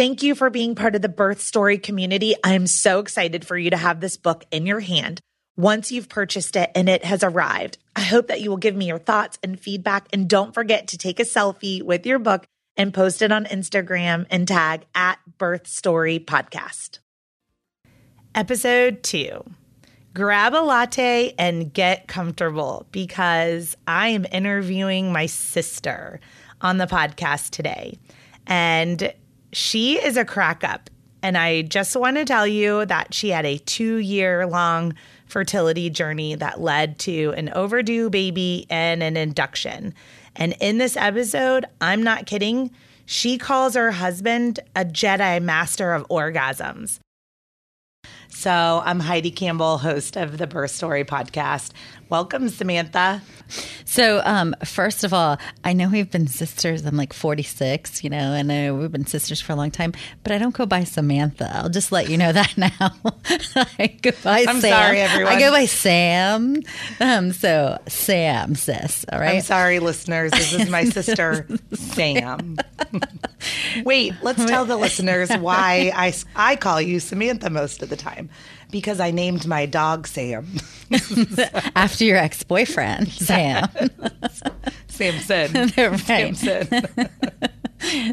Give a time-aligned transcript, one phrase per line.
[0.00, 2.34] Thank you for being part of the birth story community.
[2.42, 5.20] I am so excited for you to have this book in your hand
[5.58, 7.76] once you've purchased it and it has arrived.
[7.94, 10.08] I hope that you will give me your thoughts and feedback.
[10.10, 12.46] And don't forget to take a selfie with your book
[12.78, 17.00] and post it on Instagram and tag at Birth Story Podcast.
[18.34, 19.44] Episode two
[20.14, 26.20] grab a latte and get comfortable because I am interviewing my sister
[26.62, 27.98] on the podcast today.
[28.46, 29.12] And
[29.52, 30.90] she is a crack up.
[31.22, 34.94] And I just want to tell you that she had a two year long
[35.26, 39.94] fertility journey that led to an overdue baby and an induction.
[40.36, 42.70] And in this episode, I'm not kidding,
[43.04, 47.00] she calls her husband a Jedi master of orgasms.
[48.28, 51.72] So I'm Heidi Campbell, host of the Birth Story podcast.
[52.10, 53.22] Welcome, Samantha.
[53.84, 56.84] So, um, first of all, I know we've been sisters.
[56.84, 59.92] I'm like 46, you know, and uh, we've been sisters for a long time,
[60.24, 61.48] but I don't go by Samantha.
[61.54, 62.70] I'll just let you know that now.
[63.78, 64.72] I go by I'm Sam.
[64.72, 65.32] sorry, everyone.
[65.32, 66.56] I go by Sam.
[66.98, 69.04] Um, so, Sam, sis.
[69.12, 69.36] All right.
[69.36, 70.32] I'm sorry, listeners.
[70.32, 72.58] This is my sister, Sam.
[73.84, 78.30] Wait, let's tell the listeners why I, I call you Samantha most of the time
[78.70, 80.46] because I named my dog Sam.
[81.76, 83.68] After your ex boyfriend, Sam.
[84.88, 85.72] Samson.
[85.76, 86.36] right.
[86.36, 86.68] Samson.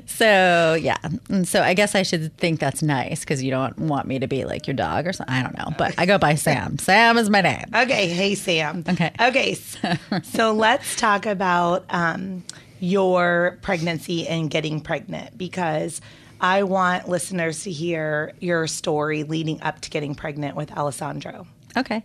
[0.06, 0.98] So, yeah.
[1.30, 4.28] And So, I guess I should think that's nice because you don't want me to
[4.28, 5.36] be like your dog or something.
[5.36, 5.74] I don't know.
[5.78, 6.78] But I go by Sam.
[6.78, 7.66] Sam is my name.
[7.76, 8.84] Okay, hey Sam.
[8.88, 9.12] Okay.
[9.20, 9.54] Okay.
[9.56, 9.94] So,
[10.24, 12.44] so let's talk about um,
[12.80, 16.00] your pregnancy and getting pregnant because
[16.42, 21.48] I want listeners to hear your story leading up to getting pregnant with Alessandro.
[21.76, 22.04] Okay.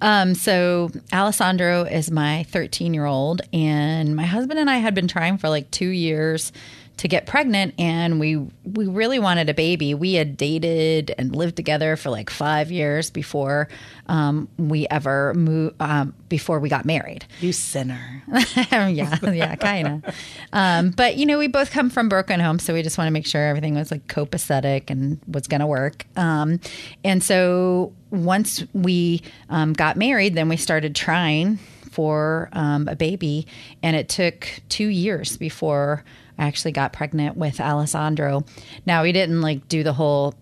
[0.00, 5.08] Um, so Alessandro is my 13 year old, and my husband and I had been
[5.08, 6.52] trying for like two years
[7.00, 9.94] to get pregnant, and we we really wanted a baby.
[9.94, 13.68] We had dated and lived together for like five years before
[14.06, 17.24] um, we ever moved, um, before we got married.
[17.40, 18.22] You sinner.
[18.70, 20.14] yeah, yeah, kind of.
[20.52, 23.12] Um, but you know, we both come from broken homes, so we just want to
[23.12, 26.04] make sure everything was like copacetic and was going to work.
[26.16, 26.60] Um,
[27.02, 31.58] and so once we um, got married, then we started trying
[31.90, 33.46] for um, a baby,
[33.82, 36.04] and it took two years before
[36.40, 38.44] Actually got pregnant with Alessandro.
[38.86, 40.34] Now we didn't like do the whole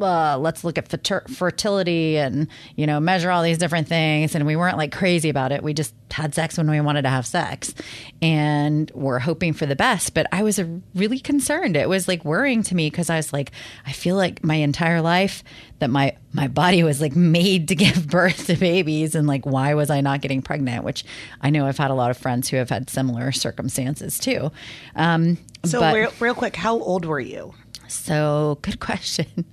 [0.00, 4.34] uh, let's look at fer- fertility and you know measure all these different things.
[4.34, 5.62] And we weren't like crazy about it.
[5.62, 7.74] We just had sex when we wanted to have sex.
[8.22, 10.14] And we're hoping for the best.
[10.14, 10.60] But i was
[10.94, 11.76] really concerned.
[11.76, 13.50] It was like worrying to me because i was like
[13.86, 15.42] i feel like my entire life
[15.80, 19.14] that my my body was like made to give birth to babies.
[19.14, 20.84] And like why was i not getting pregnant?
[20.84, 21.04] Which
[21.40, 24.50] i know i've had a lot of friends who have had similar circumstances too.
[24.96, 27.54] Um, So, but- real, real quick, how old were you?
[27.88, 29.44] So, good question.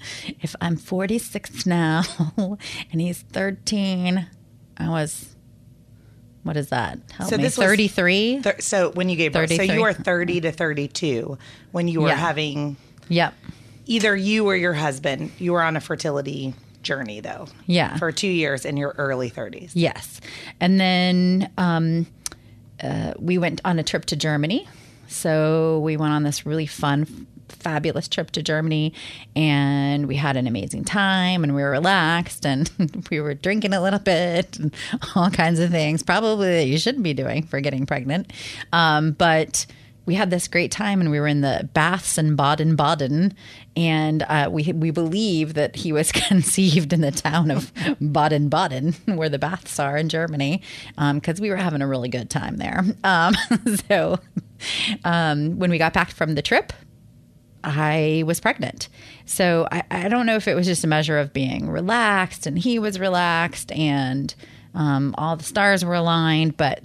[0.41, 2.03] If I'm 46 now
[2.91, 4.27] and he's 13,
[4.77, 5.35] I was,
[6.43, 6.99] what is that?
[7.17, 7.43] Help So me.
[7.43, 8.41] this was 33?
[8.41, 9.75] Thir- so, when you gave birth, so 33.
[9.75, 11.37] you were 30 to 32
[11.71, 12.15] when you were Yeah.
[12.15, 12.77] having
[13.09, 13.33] yep.
[13.85, 17.45] either you or your husband, you were on a fertility journey though.
[17.67, 17.95] Yeah.
[17.97, 19.71] For two years in your early 30s.
[19.75, 20.19] Yes.
[20.59, 22.07] And then um,
[22.81, 24.67] uh, we went on a trip to Germany.
[25.07, 28.93] So we went on this really fun, fabulous trip to Germany
[29.35, 32.71] and we had an amazing time and we were relaxed and
[33.11, 34.73] we were drinking a little bit and
[35.15, 38.31] all kinds of things, probably that you shouldn't be doing for getting pregnant.
[38.73, 39.65] Um, but
[40.05, 43.33] we had this great time and we were in the baths in Baden Baden.
[43.75, 48.93] And uh, we, we believe that he was conceived in the town of Baden Baden,
[49.05, 50.61] where the baths are in Germany,
[51.13, 52.83] because we were having a really good time there.
[53.03, 53.35] Um,
[53.87, 54.19] so
[55.03, 56.73] um, when we got back from the trip,
[57.63, 58.89] I was pregnant.
[59.25, 62.57] So I, I don't know if it was just a measure of being relaxed and
[62.57, 64.33] he was relaxed and
[64.73, 66.57] um, all the stars were aligned.
[66.57, 66.81] But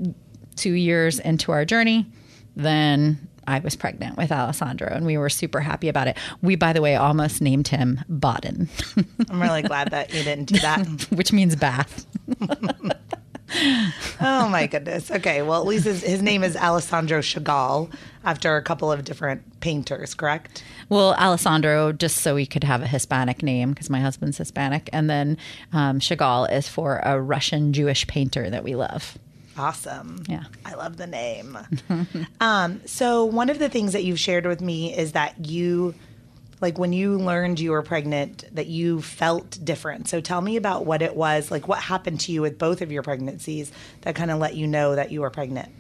[0.57, 2.07] two years into our journey,
[2.55, 6.17] then I was pregnant with Alessandro and we were super happy about it.
[6.43, 8.69] We, by the way, almost named him Baden,
[9.31, 10.87] I'm really glad that you didn't do that.
[11.11, 12.07] which means bath.
[14.21, 15.11] Oh my goodness.
[15.11, 15.43] Okay.
[15.43, 17.93] Well, at least his, his name is Alessandro Chagall
[18.25, 20.65] after a couple of different painters, correct?
[20.89, 24.89] Well, Alessandro, just so we could have a Hispanic name because my husband's Hispanic.
[24.93, 25.39] And then
[25.73, 29.19] um, Chagall is for a Russian Jewish painter that we love.
[29.59, 30.23] Awesome.
[30.29, 30.45] Yeah.
[30.65, 31.59] I love the name.
[32.41, 35.95] um, so, one of the things that you've shared with me is that you,
[36.61, 40.09] like when you learned you were pregnant, that you felt different.
[40.09, 42.91] So, tell me about what it was, like what happened to you with both of
[42.91, 43.73] your pregnancies
[44.03, 45.71] that kind of let you know that you were pregnant.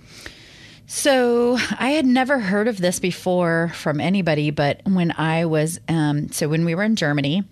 [0.88, 6.30] So I had never heard of this before from anybody, but when I was, um,
[6.30, 7.42] so when we were in Germany,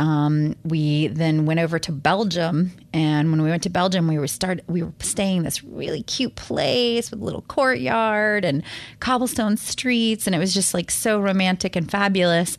[0.00, 4.26] um, we then went over to Belgium, and when we went to Belgium, we were
[4.26, 8.62] start we were staying in this really cute place with a little courtyard and
[9.00, 12.56] cobblestone streets, and it was just like so romantic and fabulous.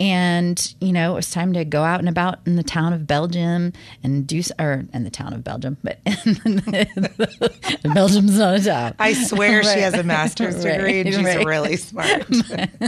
[0.00, 3.06] And, you know, it was time to go out and about in the town of
[3.06, 3.72] Belgium
[4.02, 6.02] and do, or in the town of Belgium, but
[7.94, 8.94] Belgium's not a town.
[8.98, 9.66] I swear right.
[9.66, 11.06] she has a master's degree right.
[11.06, 11.46] and she's right.
[11.46, 12.26] really smart.
[12.28, 12.80] but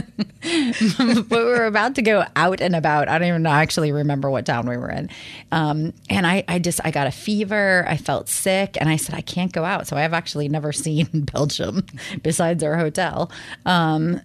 [1.29, 3.07] we were about to go out and about.
[3.07, 5.09] I don't even actually remember what town we were in.
[5.51, 7.85] Um, and I, I just, I got a fever.
[7.87, 9.87] I felt sick and I said, I can't go out.
[9.87, 11.85] So I've actually never seen Belgium
[12.21, 13.31] besides our hotel.
[13.65, 14.21] Um,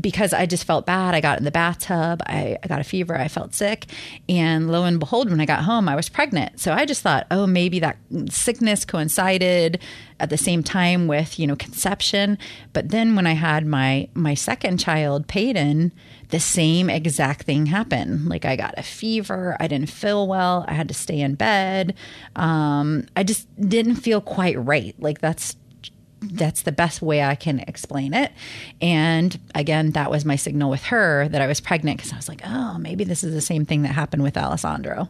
[0.00, 1.14] because I just felt bad.
[1.14, 2.22] I got in the bathtub.
[2.26, 3.16] I, I, got a fever.
[3.16, 3.86] I felt sick.
[4.28, 6.58] And lo and behold, when I got home, I was pregnant.
[6.58, 7.96] So I just thought, oh, maybe that
[8.28, 9.80] sickness coincided
[10.18, 12.38] at the same time with, you know, conception.
[12.72, 15.92] But then when I had my my second child, Peyton,
[16.30, 18.28] the same exact thing happened.
[18.28, 19.56] Like I got a fever.
[19.60, 20.64] I didn't feel well.
[20.66, 21.94] I had to stay in bed.
[22.34, 24.94] Um, I just didn't feel quite right.
[24.98, 25.56] Like that's
[26.32, 28.32] that's the best way I can explain it.
[28.80, 32.28] And again, that was my signal with her that I was pregnant because I was
[32.28, 35.08] like, oh, maybe this is the same thing that happened with Alessandro.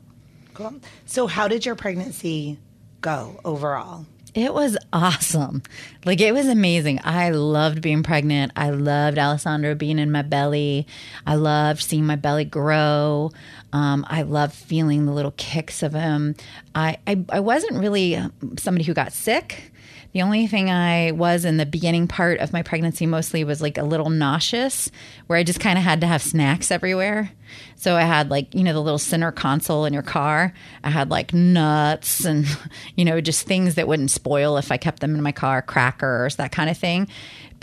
[0.54, 0.74] Cool.
[1.06, 2.58] So, how did your pregnancy
[3.00, 4.06] go overall?
[4.34, 5.62] It was awesome.
[6.04, 7.00] Like, it was amazing.
[7.04, 8.50] I loved being pregnant.
[8.56, 10.88] I loved Alessandro being in my belly.
[11.24, 13.30] I loved seeing my belly grow.
[13.72, 16.34] Um, I loved feeling the little kicks of him.
[16.74, 18.20] I, I, I wasn't really
[18.58, 19.72] somebody who got sick.
[20.14, 23.76] The only thing I was in the beginning part of my pregnancy mostly was like
[23.76, 24.88] a little nauseous,
[25.26, 27.32] where I just kind of had to have snacks everywhere.
[27.74, 30.54] So I had like, you know, the little center console in your car.
[30.84, 32.46] I had like nuts and,
[32.96, 36.36] you know, just things that wouldn't spoil if I kept them in my car, crackers,
[36.36, 37.08] that kind of thing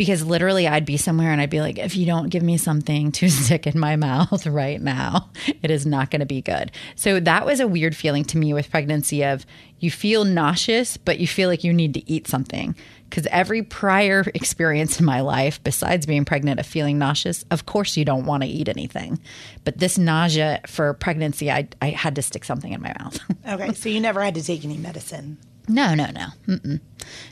[0.02, 3.12] because literally I'd be somewhere and I'd be like, if you don't give me something
[3.12, 5.30] to stick in my mouth right now,
[5.62, 6.72] it is not going to be good.
[6.96, 9.46] So that was a weird feeling to me with pregnancy of
[9.82, 12.76] you feel nauseous, but you feel like you need to eat something.
[13.10, 17.98] Because every prior experience in my life, besides being pregnant, of feeling nauseous, of course
[17.98, 19.20] you don't want to eat anything.
[19.66, 23.20] But this nausea for pregnancy, I, I had to stick something in my mouth.
[23.48, 25.38] okay, so you never had to take any medicine.
[25.68, 26.28] No, no, no.
[26.48, 26.80] Mm-mm.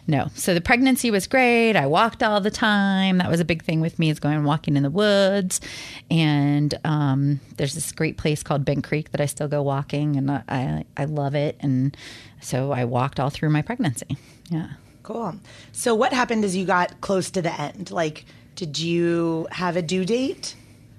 [0.08, 0.28] No.
[0.36, 1.76] So the pregnancy was great.
[1.76, 3.18] I walked all the time.
[3.18, 5.62] That was a big thing with me is going walking in the woods.
[6.10, 10.32] And um, there's this great place called Bent Creek that I still go walking and
[10.32, 11.58] I, I, love it.
[11.60, 11.96] And
[12.40, 14.18] so I walked all through my pregnancy.
[14.50, 14.70] Yeah.
[15.04, 15.36] Cool.
[15.72, 17.92] So what happened as you got close to the end?
[17.92, 20.56] Like, did you have a due date?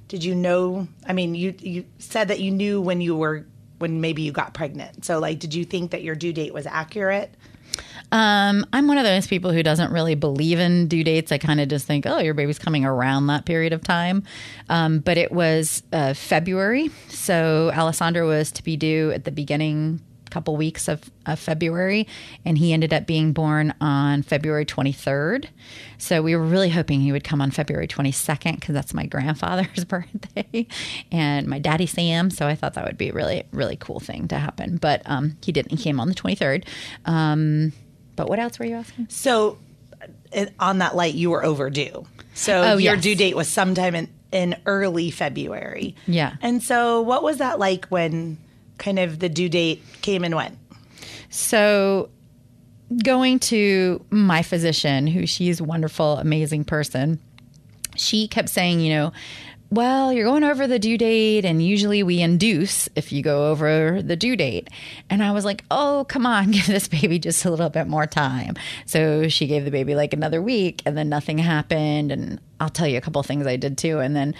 [0.09, 0.89] Did you know?
[1.07, 3.47] I mean, you you said that you knew when you were
[3.81, 5.05] when maybe you got pregnant.
[5.05, 7.35] So, like, did you think that your due date was accurate?
[8.13, 11.31] Um, I'm one of those people who doesn't really believe in due dates.
[11.31, 14.25] I kind of just think, oh, your baby's coming around that period of time.
[14.69, 16.91] Um, but it was uh, February.
[17.09, 22.07] So Alessandro was to be due at the beginning couple weeks of, of February,
[22.45, 25.47] and he ended up being born on February 23rd.
[25.99, 29.85] So we were really hoping he would come on February 22nd because that's my grandfather's
[29.87, 30.67] birthday
[31.13, 32.31] and my daddy Sam.
[32.31, 34.77] So I thought that would be a really, really cool thing to happen.
[34.77, 35.73] But um, he didn't.
[35.73, 36.65] He came on the 23rd.
[37.05, 37.73] Um,
[38.17, 39.07] but what else were you asking?
[39.09, 39.59] So
[40.59, 42.07] on that light, you were overdue.
[42.35, 43.03] So oh, your yes.
[43.03, 45.95] due date was sometime in, in early February.
[46.07, 46.37] Yeah.
[46.41, 48.39] And so what was that like when
[48.81, 50.59] kind of the due date came and went?
[51.29, 52.11] So
[53.05, 57.21] going to my physician, who she's a wonderful, amazing person,
[57.95, 59.13] she kept saying, you know,
[59.73, 64.03] well, you're going over the due date, and usually we induce if you go over
[64.03, 64.69] the due date.
[65.09, 68.07] And I was like, oh, come on, give this baby just a little bit more
[68.07, 68.57] time.
[68.87, 72.11] So she gave the baby like another week, and then nothing happened.
[72.11, 74.01] And I'll tell you a couple things I did too.
[74.01, 74.35] And then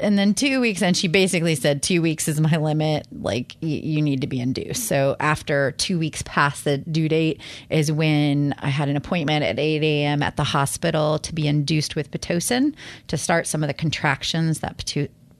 [0.00, 3.06] and then two weeks and she basically said two weeks is my limit.
[3.12, 7.40] Like y- you need to be induced so after two weeks past the due date
[7.70, 11.94] is when i had an appointment at 8 a.m at the hospital to be induced
[11.96, 12.74] with pitocin
[13.08, 14.78] to start some of the contractions that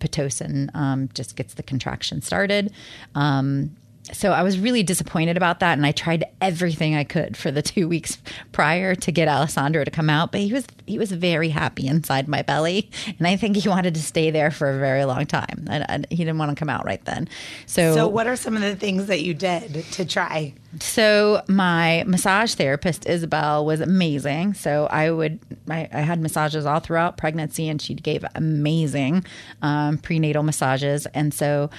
[0.02, 2.73] pitocin um, just gets the contraction started.
[3.14, 3.76] Um,
[4.12, 7.62] so I was really disappointed about that, and I tried everything I could for the
[7.62, 8.19] two weeks
[8.52, 10.33] prior to get Alessandro to come out.
[10.33, 13.95] But he was he was very happy inside my belly, and I think he wanted
[13.95, 15.66] to stay there for a very long time.
[15.69, 17.28] And, and he didn't want to come out right then.
[17.66, 20.54] So, so what are some of the things that you did to try?
[20.81, 24.54] So my massage therapist Isabel was amazing.
[24.54, 25.38] So I would
[25.69, 29.25] I, I had massages all throughout pregnancy, and she gave amazing
[29.62, 31.71] um, prenatal massages, and so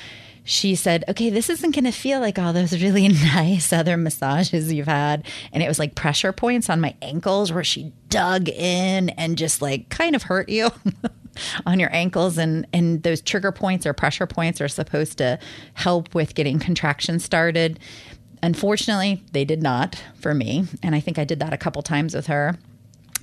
[0.44, 4.72] she said, okay, this isn't going to feel like all those really nice other massages
[4.72, 5.26] you've had.
[5.52, 9.62] And it was like pressure points on my ankles where she dug in and just
[9.62, 10.70] like kind of hurt you.
[11.66, 15.40] on your ankles and and those trigger points or pressure points are supposed to
[15.74, 17.80] help with getting contraction started
[18.44, 22.14] unfortunately they did not for me and i think i did that a couple times
[22.14, 22.56] with her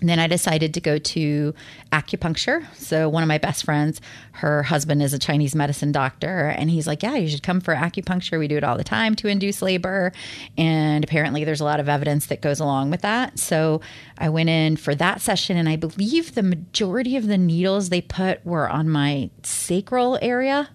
[0.00, 1.54] And then I decided to go to
[1.92, 2.64] acupuncture.
[2.74, 4.00] So one of my best friends,
[4.32, 7.74] her husband is a Chinese medicine doctor, and he's like, "Yeah, you should come for
[7.74, 8.38] acupuncture.
[8.38, 10.12] We do it all the time to induce labor."
[10.56, 13.38] And apparently there's a lot of evidence that goes along with that.
[13.38, 13.80] So
[14.18, 18.00] I went in for that session and I believe the majority of the needles they
[18.00, 20.68] put were on my sacral area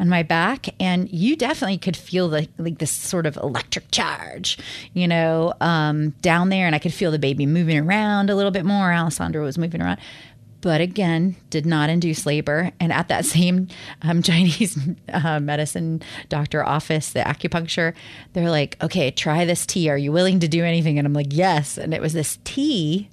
[0.00, 4.58] on my back and you definitely could feel the like this sort of electric charge
[4.94, 8.50] you know um, down there and i could feel the baby moving around a little
[8.50, 8.92] bit more.
[8.92, 9.98] Alessandro was moving around.
[10.62, 12.70] But again did not induce labor.
[12.80, 13.68] And at that same
[14.02, 14.78] um, chinese
[15.12, 17.94] uh, medicine doctor office the acupuncture
[18.32, 19.90] they're like okay try this tea.
[19.90, 20.98] Are you willing to do anything?
[20.98, 21.78] And i'm like yes.
[21.78, 23.09] And it was this tea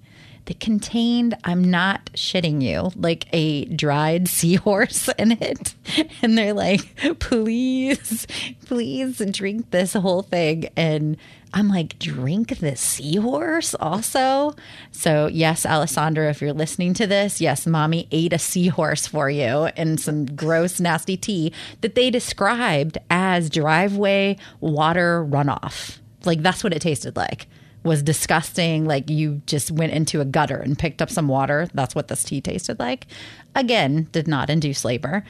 [0.47, 5.75] that contained, I'm not shitting you, like a dried seahorse in it.
[6.21, 8.27] And they're like, please,
[8.65, 10.69] please drink this whole thing.
[10.75, 11.17] And
[11.53, 14.53] I'm like, drink the seahorse also?
[14.91, 19.69] So, yes, Alessandro, if you're listening to this, yes, mommy ate a seahorse for you
[19.77, 25.99] in some gross, nasty tea that they described as driveway water runoff.
[26.25, 27.47] Like, that's what it tasted like
[27.87, 28.85] was disgusting.
[28.85, 31.67] Like you just went into a gutter and picked up some water.
[31.73, 33.07] That's what this tea tasted like.
[33.55, 35.23] Again, did not induce labor.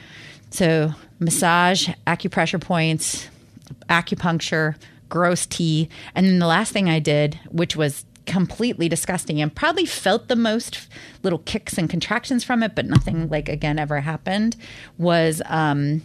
[0.50, 3.28] So, massage, acupressure points,
[3.88, 4.76] acupuncture,
[5.08, 5.88] gross tea.
[6.14, 10.36] And then the last thing I did, which was completely disgusting and probably felt the
[10.36, 10.86] most
[11.22, 14.56] little kicks and contractions from it, but nothing like again ever happened,
[14.98, 16.02] was um,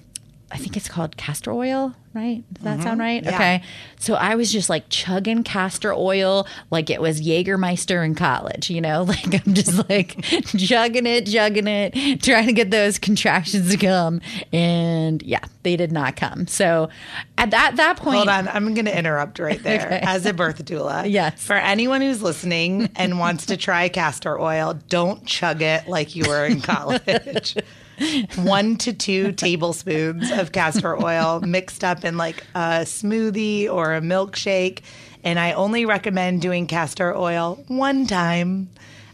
[0.54, 2.44] I think it's called castor oil, right?
[2.54, 2.84] Does that mm-hmm.
[2.84, 3.24] sound right?
[3.24, 3.34] Yeah.
[3.34, 3.64] Okay.
[3.98, 8.80] So I was just like chugging castor oil like it was Jägermeister in college, you
[8.80, 9.04] know?
[9.14, 10.22] Like I'm just like
[10.58, 14.22] chugging it, chugging it, trying to get those contractions to come.
[14.52, 16.48] And yeah, they did not come.
[16.48, 16.90] So
[17.38, 18.18] at that, that point.
[18.18, 18.48] Hold on.
[18.48, 19.86] I'm going to interrupt right there.
[19.86, 20.00] okay.
[20.04, 21.10] As a birth doula.
[21.10, 21.44] yes.
[21.44, 26.26] For anyone who's listening and wants to try castor oil, don't chug it like you
[26.28, 27.56] were in college
[28.36, 34.02] one to two tablespoons of castor oil mixed up in like a smoothie or a
[34.02, 34.82] milkshake.
[35.24, 38.70] And I only recommend doing castor oil one time.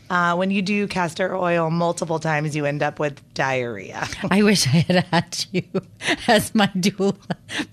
[0.10, 4.08] Uh, when you do castor oil multiple times, you end up with diarrhea.
[4.32, 5.64] I wish I had had you
[6.28, 7.18] as my doula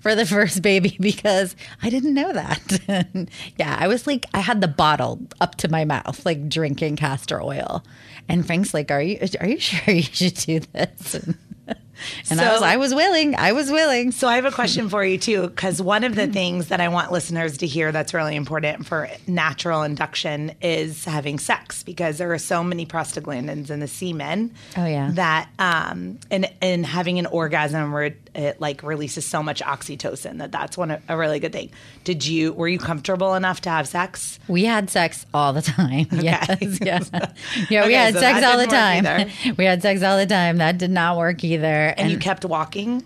[0.02, 3.28] for the first baby because I didn't know that.
[3.56, 7.42] yeah, I was like, I had the bottle up to my mouth, like drinking castor
[7.42, 7.82] oil.
[8.28, 11.38] And Frank's like, "Are you are you sure you should do this?" And,
[12.30, 13.34] and so, I was I was willing.
[13.36, 14.12] I was willing.
[14.12, 16.88] So I have a question for you too, because one of the things that I
[16.88, 22.32] want listeners to hear that's really important for natural induction is having sex, because there
[22.32, 24.54] are so many prostaglandins in the semen.
[24.76, 25.10] Oh yeah.
[25.12, 30.52] That um and and having an orgasm where it, like releases so much oxytocin that
[30.52, 31.70] that's one a really good thing.
[32.04, 34.38] Did you were you comfortable enough to have sex?
[34.46, 36.06] We had sex all the time.
[36.16, 36.56] Okay.
[36.60, 36.78] Yes.
[36.80, 37.10] yes.
[37.70, 39.30] Yeah, okay, we had so sex all the time.
[39.56, 40.58] we had sex all the time.
[40.58, 43.04] That did not work either and, and you kept walking.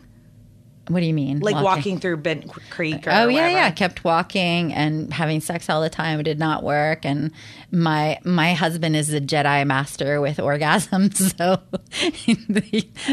[0.90, 1.38] What do you mean?
[1.38, 3.04] Like walking, walking through Bent Creek?
[3.06, 3.66] oh yeah, yeah.
[3.66, 6.18] I kept walking and having sex all the time.
[6.18, 7.04] It did not work.
[7.04, 7.30] And
[7.70, 11.60] my my husband is a Jedi master with orgasms, so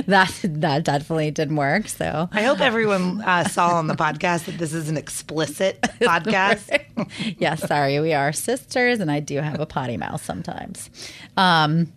[0.08, 1.88] that that definitely didn't work.
[1.88, 7.38] So I hope everyone uh, saw on the podcast that this is an explicit podcast.
[7.38, 10.90] yes, sorry, we are sisters, and I do have a potty mouth sometimes.
[11.38, 11.94] Um,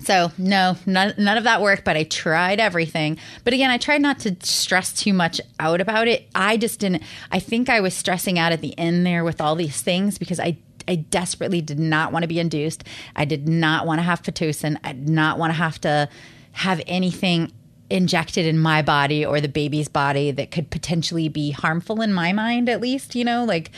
[0.00, 3.18] so no, none, none of that worked, but I tried everything.
[3.44, 6.28] But again, I tried not to stress too much out about it.
[6.34, 9.54] I just didn't, I think I was stressing out at the end there with all
[9.54, 10.58] these things because I
[10.88, 12.82] I desperately did not want to be induced.
[13.14, 14.76] I did not want to have Pitocin.
[14.82, 16.08] I did not want to have to
[16.52, 17.52] have anything
[17.90, 22.32] injected in my body or the baby's body that could potentially be harmful in my
[22.32, 23.70] mind, at least, you know, like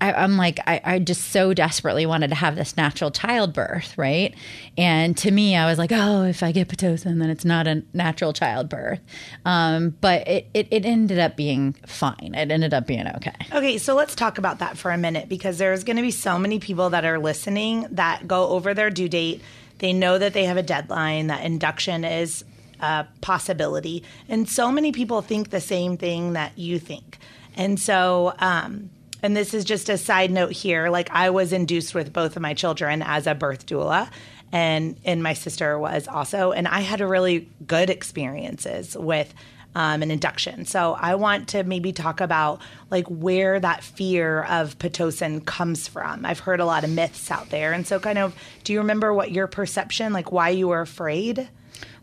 [0.00, 4.34] I, am like, I, I, just so desperately wanted to have this natural childbirth, right?
[4.78, 7.82] And to me, I was like, oh, if I get Pitocin, then it's not a
[7.92, 9.00] natural childbirth.
[9.44, 12.34] Um, but it, it, it ended up being fine.
[12.34, 13.34] It ended up being okay.
[13.52, 16.38] Okay, so let's talk about that for a minute because there's going to be so
[16.38, 19.42] many people that are listening that go over their due date.
[19.78, 22.44] They know that they have a deadline, that induction is
[22.80, 24.02] a possibility.
[24.28, 27.18] And so many people think the same thing that you think.
[27.56, 28.90] And so, um,
[29.22, 32.42] and this is just a side note here like i was induced with both of
[32.42, 34.10] my children as a birth doula
[34.52, 39.32] and and my sister was also and i had a really good experiences with
[39.76, 40.64] um, an induction.
[40.64, 46.26] So i want to maybe talk about like where that fear of pitocin comes from.
[46.26, 49.14] I've heard a lot of myths out there and so kind of do you remember
[49.14, 51.48] what your perception like why you were afraid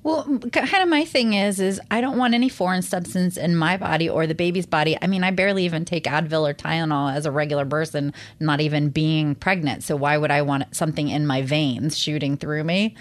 [0.04, 3.78] Well, kind of my thing is, is I don't want any foreign substance in my
[3.78, 4.98] body or the baby's body.
[5.02, 8.90] I mean, I barely even take Advil or Tylenol as a regular person, not even
[8.90, 9.84] being pregnant.
[9.84, 12.96] So why would I want something in my veins shooting through me?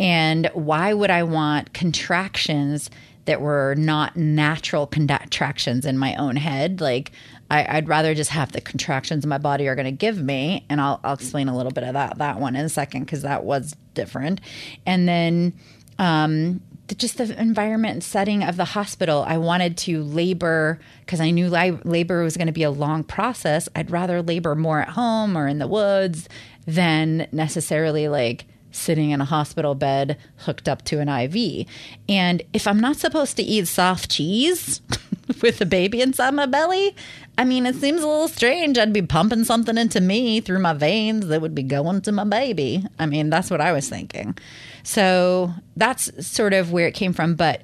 [0.00, 2.90] And why would I want contractions
[3.26, 6.80] that were not natural contractions in my own head?
[6.80, 7.12] Like,
[7.50, 10.80] I, would rather just have the contractions my body are going to give me, and
[10.80, 13.44] I'll, I'll explain a little bit of that that one in a second because that
[13.44, 14.40] was different.
[14.84, 15.54] And then
[15.98, 16.60] um,
[16.96, 19.24] just the environment and setting of the hospital.
[19.26, 23.68] I wanted to labor because I knew labor was going to be a long process.
[23.76, 26.28] I'd rather labor more at home or in the woods
[26.66, 31.66] than necessarily like sitting in a hospital bed hooked up to an IV.
[32.08, 34.80] And if I'm not supposed to eat soft cheese
[35.42, 36.94] with a baby inside my belly,
[37.38, 38.78] I mean, it seems a little strange.
[38.78, 42.24] I'd be pumping something into me through my veins that would be going to my
[42.24, 42.84] baby.
[42.98, 44.36] I mean, that's what I was thinking.
[44.82, 47.36] So that's sort of where it came from.
[47.36, 47.62] But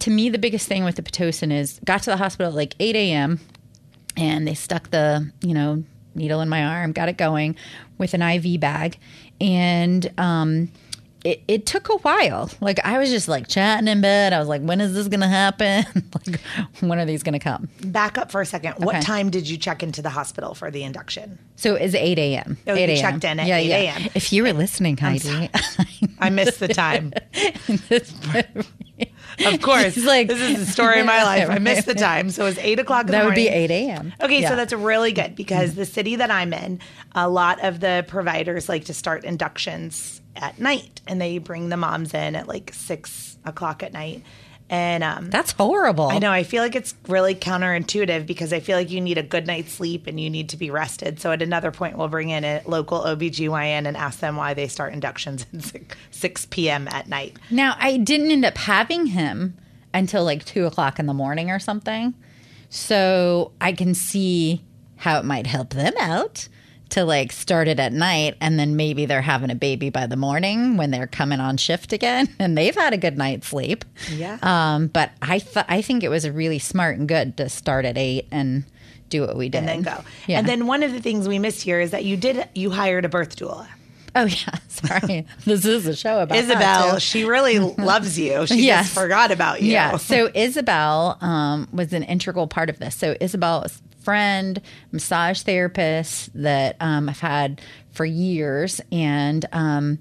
[0.00, 2.74] to me, the biggest thing with the Pitocin is got to the hospital at like
[2.78, 3.40] 8 a.m.
[4.18, 5.82] and they stuck the, you know,
[6.14, 7.56] needle in my arm, got it going
[7.96, 8.98] with an IV bag.
[9.40, 10.70] And, um,
[11.26, 12.48] it, it took a while.
[12.60, 14.32] Like I was just like chatting in bed.
[14.32, 15.84] I was like, when is this going to happen?
[16.26, 16.40] like,
[16.80, 17.68] when are these going to come?
[17.84, 18.74] Back up for a second.
[18.74, 21.40] What time did you check into the hospital for the induction?
[21.56, 22.58] So it's 8 a.m.
[22.68, 24.02] Oh, 8 you checked in at yeah, 8 a.m.
[24.02, 24.08] Yeah.
[24.14, 25.50] If you were listening, Heidi.
[26.20, 27.12] I missed the time.
[29.44, 29.96] of course.
[29.96, 31.50] like, this is the story of my life.
[31.50, 32.30] I missed the time.
[32.30, 34.12] So it was 8 o'clock That would be 8 a.m.
[34.20, 34.50] Okay, yeah.
[34.50, 35.34] so that's really good mm-hmm.
[35.34, 36.80] because the city that I'm in,
[37.14, 41.76] a lot of the providers like to start inductions at night and they bring the
[41.76, 44.22] moms in at like six o'clock at night.
[44.68, 46.08] And um, that's horrible.
[46.08, 46.32] I know.
[46.32, 49.72] I feel like it's really counterintuitive because I feel like you need a good night's
[49.72, 51.20] sleep and you need to be rested.
[51.20, 54.66] So at another point, we'll bring in a local OBGYN and ask them why they
[54.66, 56.88] start inductions at 6, 6 p.m.
[56.88, 57.36] at night.
[57.48, 59.56] Now, I didn't end up having him
[59.94, 62.14] until like 2 o'clock in the morning or something.
[62.68, 64.64] So I can see
[64.96, 66.48] how it might help them out
[66.90, 70.16] to like start it at night and then maybe they're having a baby by the
[70.16, 73.84] morning when they're coming on shift again and they've had a good night's sleep.
[74.10, 74.38] Yeah.
[74.42, 77.98] Um, but I th- I think it was really smart and good to start at
[77.98, 78.64] eight and
[79.08, 80.04] do what we did and then go.
[80.26, 80.38] Yeah.
[80.38, 83.04] And then one of the things we missed here is that you did you hired
[83.04, 83.66] a birth doula.
[84.16, 85.26] Oh yeah, sorry.
[85.44, 86.98] this is a show about Isabel.
[86.98, 88.46] She really loves you.
[88.46, 88.86] She yes.
[88.86, 89.72] just forgot about you.
[89.72, 89.98] Yeah.
[89.98, 92.94] So Isabel um, was an integral part of this.
[92.94, 93.66] So Isabel
[94.02, 99.98] friend, massage therapist that um, I've had for years, and um,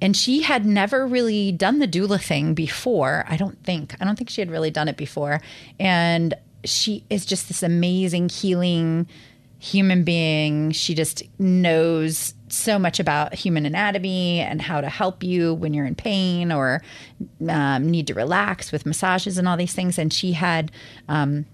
[0.00, 3.24] and she had never really done the doula thing before.
[3.26, 3.96] I don't think.
[4.00, 5.40] I don't think she had really done it before,
[5.80, 9.08] and she is just this amazing healing
[9.58, 10.70] human being.
[10.70, 15.84] She just knows so much about human anatomy and how to help you when you're
[15.84, 16.82] in pain or
[17.48, 19.98] um, need to relax with massages and all these things.
[19.98, 20.70] And she had
[21.08, 21.44] um,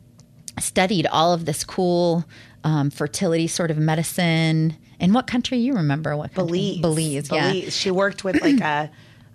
[0.60, 2.24] studied all of this cool
[2.62, 4.76] um, fertility sort of medicine.
[5.00, 6.16] In what country you remember?
[6.16, 6.78] What country?
[6.80, 6.80] Belize.
[6.80, 7.28] Belize.
[7.28, 7.54] Belize.
[7.54, 7.70] Yeah.
[7.70, 8.90] She worked with like a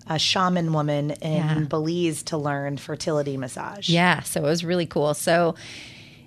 [0.10, 1.60] a shaman woman in yeah.
[1.60, 3.88] Belize to learn fertility massage.
[3.88, 5.14] Yeah, so it was really cool.
[5.14, 5.54] So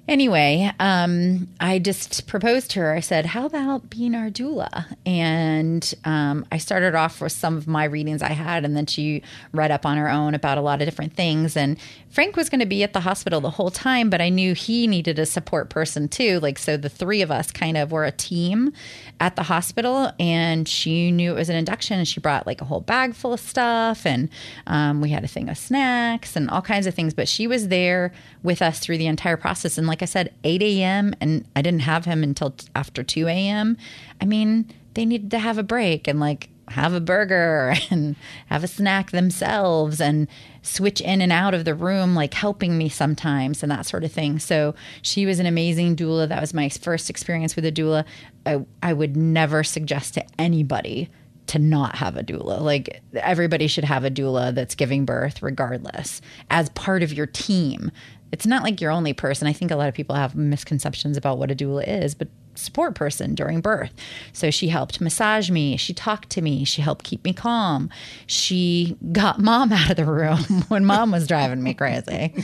[0.08, 2.92] Anyway, um, I just proposed to her.
[2.92, 4.86] I said, How about being our doula?
[5.06, 9.22] And um, I started off with some of my readings I had, and then she
[9.52, 11.56] read up on her own about a lot of different things.
[11.56, 11.78] And
[12.10, 14.88] Frank was going to be at the hospital the whole time, but I knew he
[14.88, 16.40] needed a support person too.
[16.40, 18.72] Like, so the three of us kind of were a team
[19.20, 22.64] at the hospital, and she knew it was an induction, and she brought like a
[22.64, 24.04] whole bag full of stuff.
[24.04, 24.30] And
[24.66, 27.68] um, we had a thing of snacks and all kinds of things, but she was
[27.68, 28.12] there
[28.42, 29.78] with us through the entire process.
[29.78, 31.14] And like I said, 8 a.m.
[31.20, 33.76] and I didn't have him until after 2 a.m.
[34.22, 38.64] I mean, they needed to have a break and like have a burger and have
[38.64, 40.28] a snack themselves and
[40.62, 44.10] switch in and out of the room, like helping me sometimes and that sort of
[44.10, 44.38] thing.
[44.38, 46.26] So she was an amazing doula.
[46.26, 48.06] That was my first experience with a doula.
[48.46, 51.10] I, I would never suggest to anybody
[51.52, 52.60] to not have a doula.
[52.60, 57.90] Like everybody should have a doula that's giving birth regardless as part of your team
[58.32, 59.46] it's not like you're only person.
[59.46, 62.94] I think a lot of people have misconceptions about what a doula is, but support
[62.94, 63.92] person during birth.
[64.32, 65.76] So she helped massage me.
[65.76, 66.64] She talked to me.
[66.64, 67.90] She helped keep me calm.
[68.26, 70.38] She got mom out of the room
[70.68, 72.34] when mom was driving me crazy.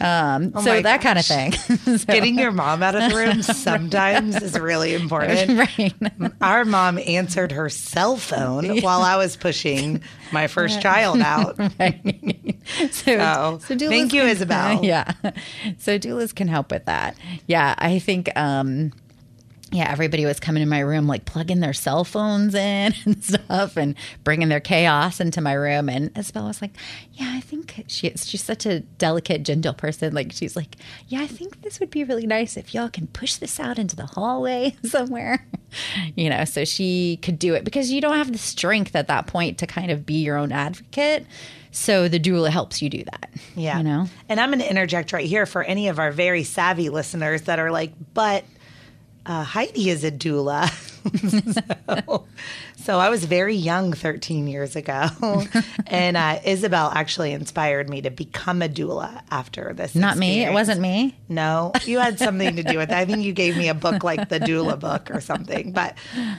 [0.00, 1.02] Um, oh so that gosh.
[1.02, 1.52] kind of thing.
[1.98, 2.12] so.
[2.12, 5.58] Getting your mom out of the room sometimes is really important.
[5.58, 5.94] Right.
[6.40, 10.02] Our mom answered her cell phone while I was pushing
[10.32, 11.58] my first child out.
[11.78, 12.56] Right.
[12.90, 14.84] So, so, so thank you, can, Isabel.
[14.84, 15.12] Yeah.
[15.78, 17.16] So doulas can help with that.
[17.46, 17.74] Yeah.
[17.78, 18.92] I think, um,
[19.72, 23.76] yeah, everybody was coming in my room, like plugging their cell phones in and stuff,
[23.76, 25.88] and bringing their chaos into my room.
[25.88, 26.72] And Isabel was like,
[27.14, 30.14] "Yeah, I think she, she's such a delicate, gentle person.
[30.14, 30.76] Like, she's like,
[31.08, 33.96] yeah, I think this would be really nice if y'all can push this out into
[33.96, 35.46] the hallway somewhere,
[36.14, 39.26] you know, so she could do it because you don't have the strength at that
[39.26, 41.26] point to kind of be your own advocate.
[41.70, 43.30] So the doula helps you do that.
[43.54, 43.78] Yeah.
[43.78, 46.88] you know, And I'm going to interject right here for any of our very savvy
[46.88, 48.44] listeners that are like, but
[49.26, 50.70] uh, Heidi is a doula.
[51.28, 52.26] so,
[52.76, 55.06] so I was very young 13 years ago.
[55.86, 59.94] and uh, Isabel actually inspired me to become a doula after this.
[59.94, 60.44] not me.
[60.44, 61.16] It wasn't me.
[61.28, 62.94] No, you had something to do with it.
[62.96, 65.72] I think you gave me a book like the doula book or something.
[65.72, 65.92] But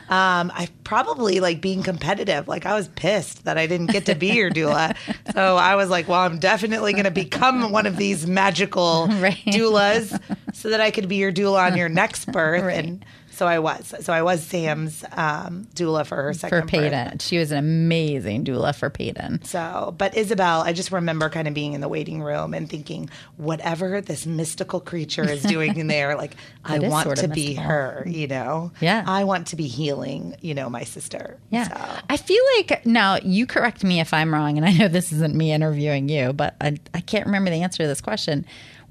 [0.10, 2.48] um, I probably like being competitive.
[2.48, 4.96] Like I was pissed that I didn't get to be your doula.
[5.34, 9.38] So I was like, well, I'm definitely going to become one of these magical Right.
[9.48, 10.20] doulas
[10.54, 12.64] so that I could be your doula on your next birth.
[12.64, 12.86] Right.
[12.86, 13.06] And
[13.38, 13.94] so I was.
[14.02, 16.70] So I was Sam's um, doula for her second For birth.
[16.72, 17.20] Peyton.
[17.20, 19.44] She was an amazing doula for Peyton.
[19.44, 23.10] So, but Isabel, I just remember kind of being in the waiting room and thinking,
[23.38, 27.54] whatever this mystical creature is doing in there, like, I want sort of to be
[27.54, 28.72] her, you know?
[28.82, 29.04] Yeah.
[29.06, 31.38] I want to be healing, you know, my sister.
[31.52, 31.68] Yeah.
[31.68, 35.12] So, I feel like now you correct me if I'm wrong, and I know this
[35.12, 38.46] isn't me interviewing you, but I, I can't remember the answer to this question.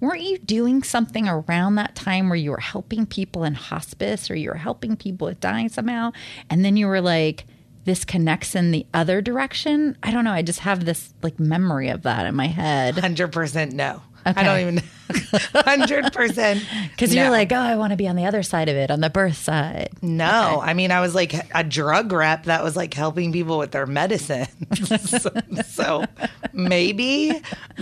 [0.07, 4.37] Weren't you doing something around that time where you were helping people in hospice or
[4.37, 6.13] you were helping people with dying somehow?
[6.49, 7.45] And then you were like,
[7.87, 9.99] this connects in the other direction?
[10.05, 10.31] I don't know.
[10.31, 12.95] I just have this like memory of that in my head.
[12.95, 14.03] 100% no.
[14.27, 14.41] Okay.
[14.41, 17.23] I don't even 100% Because no.
[17.23, 19.11] you're like, oh, I want to be on the other side of it, on the
[19.11, 19.91] birth side.
[20.03, 23.71] No, I mean, I was like a drug rep that was like helping people with
[23.71, 24.47] their medicine.
[24.99, 25.31] so,
[25.65, 26.05] so
[26.53, 27.41] maybe,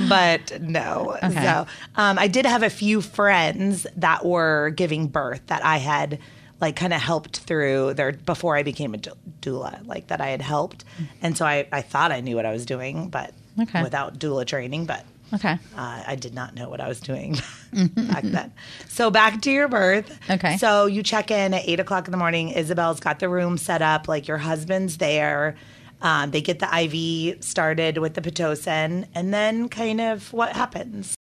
[0.08, 1.16] but no.
[1.22, 6.18] So um, I did have a few friends that were giving birth that I had
[6.60, 10.42] like kind of helped through their before I became a doula, like that I had
[10.42, 10.84] helped.
[11.22, 13.82] And so I, I thought I knew what I was doing, but Okay.
[13.84, 15.58] without doula training, but Okay.
[15.76, 17.36] uh, I did not know what I was doing
[17.72, 18.52] back then.
[18.88, 20.16] So back to your birth.
[20.30, 20.56] Okay.
[20.58, 22.50] So you check in at eight o'clock in the morning.
[22.50, 24.06] Isabel's got the room set up.
[24.06, 25.56] Like your husband's there.
[26.02, 31.14] Um, they get the IV started with the pitocin, and then kind of what happens.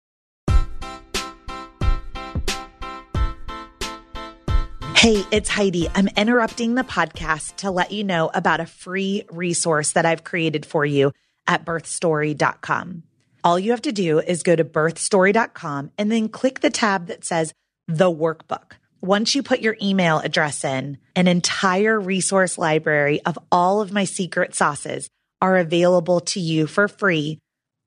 [4.97, 5.89] Hey, it's Heidi.
[5.95, 10.65] I'm interrupting the podcast to let you know about a free resource that I've created
[10.65, 11.13] for you
[11.47, 13.03] at birthstory.com.
[13.45, 17.25] All you have to do is go to birthstory.com and then click the tab that
[17.25, 17.53] says
[17.89, 18.73] the workbook.
[19.01, 24.05] Once you put your email address in, an entire resource library of all of my
[24.05, 25.09] secret sauces
[25.41, 27.41] are available to you for free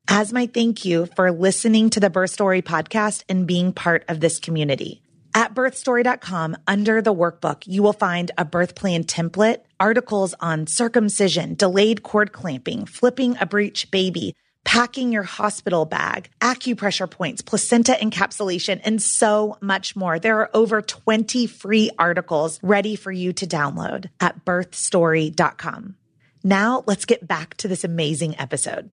[0.09, 4.19] as my thank you for listening to the Birth Story podcast and being part of
[4.19, 5.01] this community.
[5.33, 11.55] At birthstory.com, under the workbook, you will find a birth plan template, articles on circumcision,
[11.55, 14.35] delayed cord clamping, flipping a breech baby,
[14.65, 20.19] packing your hospital bag, acupressure points, placenta encapsulation, and so much more.
[20.19, 25.95] There are over 20 free articles ready for you to download at birthstory.com.
[26.43, 28.89] Now let's get back to this amazing episode.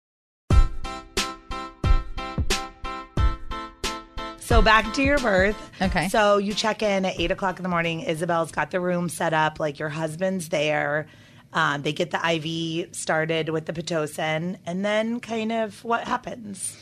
[4.48, 5.70] So back to your birth.
[5.80, 6.08] Okay.
[6.08, 8.00] So you check in at eight o'clock in the morning.
[8.00, 9.60] Isabel's got the room set up.
[9.60, 11.06] Like your husband's there.
[11.52, 16.76] Um, they get the IV started with the pitocin, and then kind of what happens.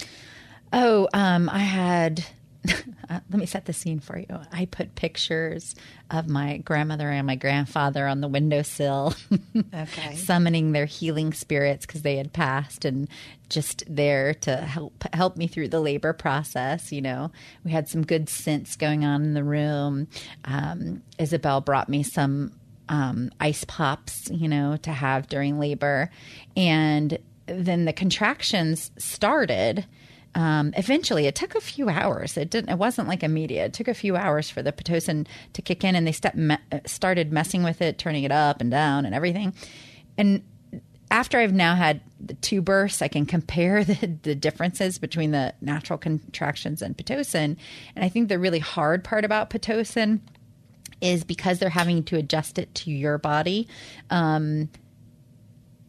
[0.72, 2.24] Oh, um, I had.
[3.08, 4.26] Uh, let me set the scene for you.
[4.50, 5.76] I put pictures
[6.10, 9.14] of my grandmother and my grandfather on the windowsill,
[9.72, 10.16] Okay.
[10.16, 13.06] summoning their healing spirits because they had passed, and
[13.48, 16.90] just there to help help me through the labor process.
[16.90, 17.30] You know,
[17.64, 20.08] we had some good scents going on in the room.
[20.44, 22.50] Um, Isabel brought me some
[22.88, 26.10] um, ice pops, you know, to have during labor,
[26.56, 29.86] and then the contractions started
[30.36, 31.26] um, eventually.
[31.26, 32.36] It took a few hours.
[32.36, 33.66] It didn't it wasn't like immediate.
[33.66, 36.58] It took a few hours for the pitocin to kick in and they step me-
[36.84, 39.54] started messing with it turning it up and down and everything.
[40.18, 40.44] And
[41.08, 45.54] after i've now had the two bursts i can compare the, the differences between the
[45.60, 47.56] natural contractions and pitocin.
[47.94, 50.20] And i think the really hard part about pitocin
[51.00, 53.68] is because they're having to adjust it to your body
[54.10, 54.68] um,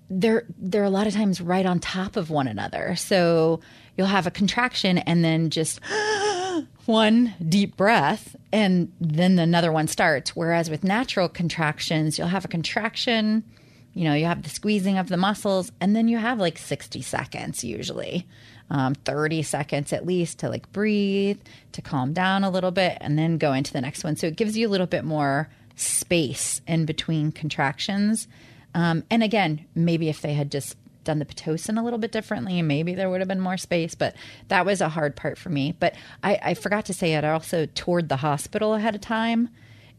[0.10, 2.96] they're they're a lot of times right on top of one another.
[2.96, 3.60] So
[3.98, 5.80] you'll have a contraction and then just
[6.86, 10.36] one deep breath and then another one starts.
[10.36, 13.43] Whereas with natural contractions, you'll have a contraction,
[13.93, 17.02] you know, you have the squeezing of the muscles, and then you have like 60
[17.02, 18.28] seconds usually.
[18.70, 21.40] Um, 30 seconds at least to like breathe,
[21.72, 24.18] to calm down a little bit, and then go into the next one.
[24.18, 28.28] So it gives you a little bit more space in between contractions.
[28.74, 32.62] Um, and again, maybe if they had just done the Pitocin a little bit differently,
[32.62, 33.96] maybe there would have been more space.
[33.96, 34.16] But
[34.50, 35.76] that was a hard part for me.
[35.80, 37.24] But I, I forgot to say it.
[37.24, 39.50] I also toured the hospital ahead of time,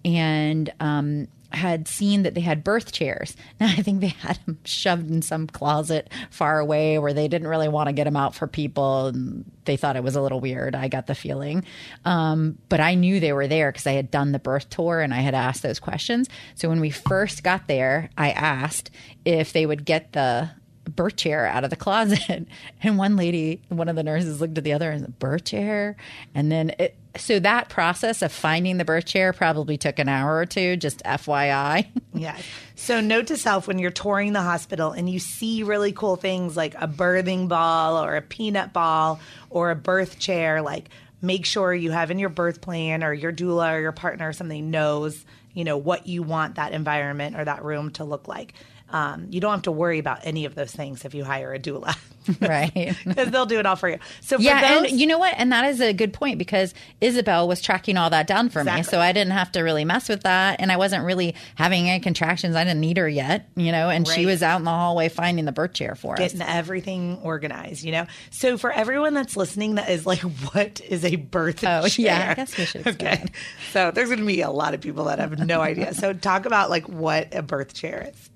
[0.05, 3.37] and um, had seen that they had birth chairs.
[3.61, 7.49] Now I think they had them shoved in some closet far away where they didn't
[7.49, 9.07] really want to get them out for people.
[9.07, 10.77] And they thought it was a little weird.
[10.77, 11.65] I got the feeling,
[12.05, 15.13] um, but I knew they were there because I had done the birth tour and
[15.13, 16.29] I had asked those questions.
[16.55, 18.91] So when we first got there, I asked
[19.25, 20.51] if they would get the
[20.89, 22.47] birth chair out of the closet.
[22.81, 25.97] And one lady, one of the nurses looked at the other and said, birth chair.
[26.35, 30.37] And then it, so that process of finding the birth chair probably took an hour
[30.37, 31.87] or two, just FYI.
[32.15, 32.37] Yeah.
[32.75, 36.57] So note to self when you're touring the hospital and you see really cool things
[36.57, 40.89] like a birthing ball or a peanut ball or a birth chair, like
[41.23, 44.33] make sure you have in your birth plan or your doula or your partner or
[44.33, 48.55] something knows, you know, what you want that environment or that room to look like.
[48.91, 51.59] Um, you don't have to worry about any of those things if you hire a
[51.59, 51.97] doula.
[52.41, 52.97] right.
[53.09, 53.99] Because they'll do it all for you.
[54.21, 55.35] So for yeah, those, and you know what?
[55.37, 58.83] And that is a good point because Isabel was tracking all that down for me,
[58.83, 62.01] so I didn't have to really mess with that, and I wasn't really having any
[62.01, 62.55] contractions.
[62.55, 65.45] I didn't need her yet, you know, and she was out in the hallway finding
[65.47, 66.19] the birth chair for us.
[66.19, 68.07] getting everything organized, you know?
[68.31, 70.21] So for everyone that's listening that is like,
[70.53, 71.81] what is a birth chair.
[71.83, 72.07] Oh, chair?
[72.07, 73.25] yeah, I guess we should Okay.
[73.73, 75.95] So there's going to be a lot of people that have no idea.
[75.95, 78.31] So talk about like what a birth chair is.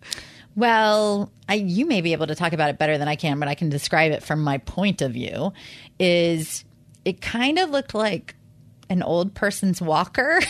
[0.55, 3.49] Well, I, you may be able to talk about it better than I can, but
[3.49, 5.53] I can describe it from my point of view.
[5.99, 6.65] Is
[7.05, 8.35] it kind of looked like
[8.91, 10.41] an old person's walker?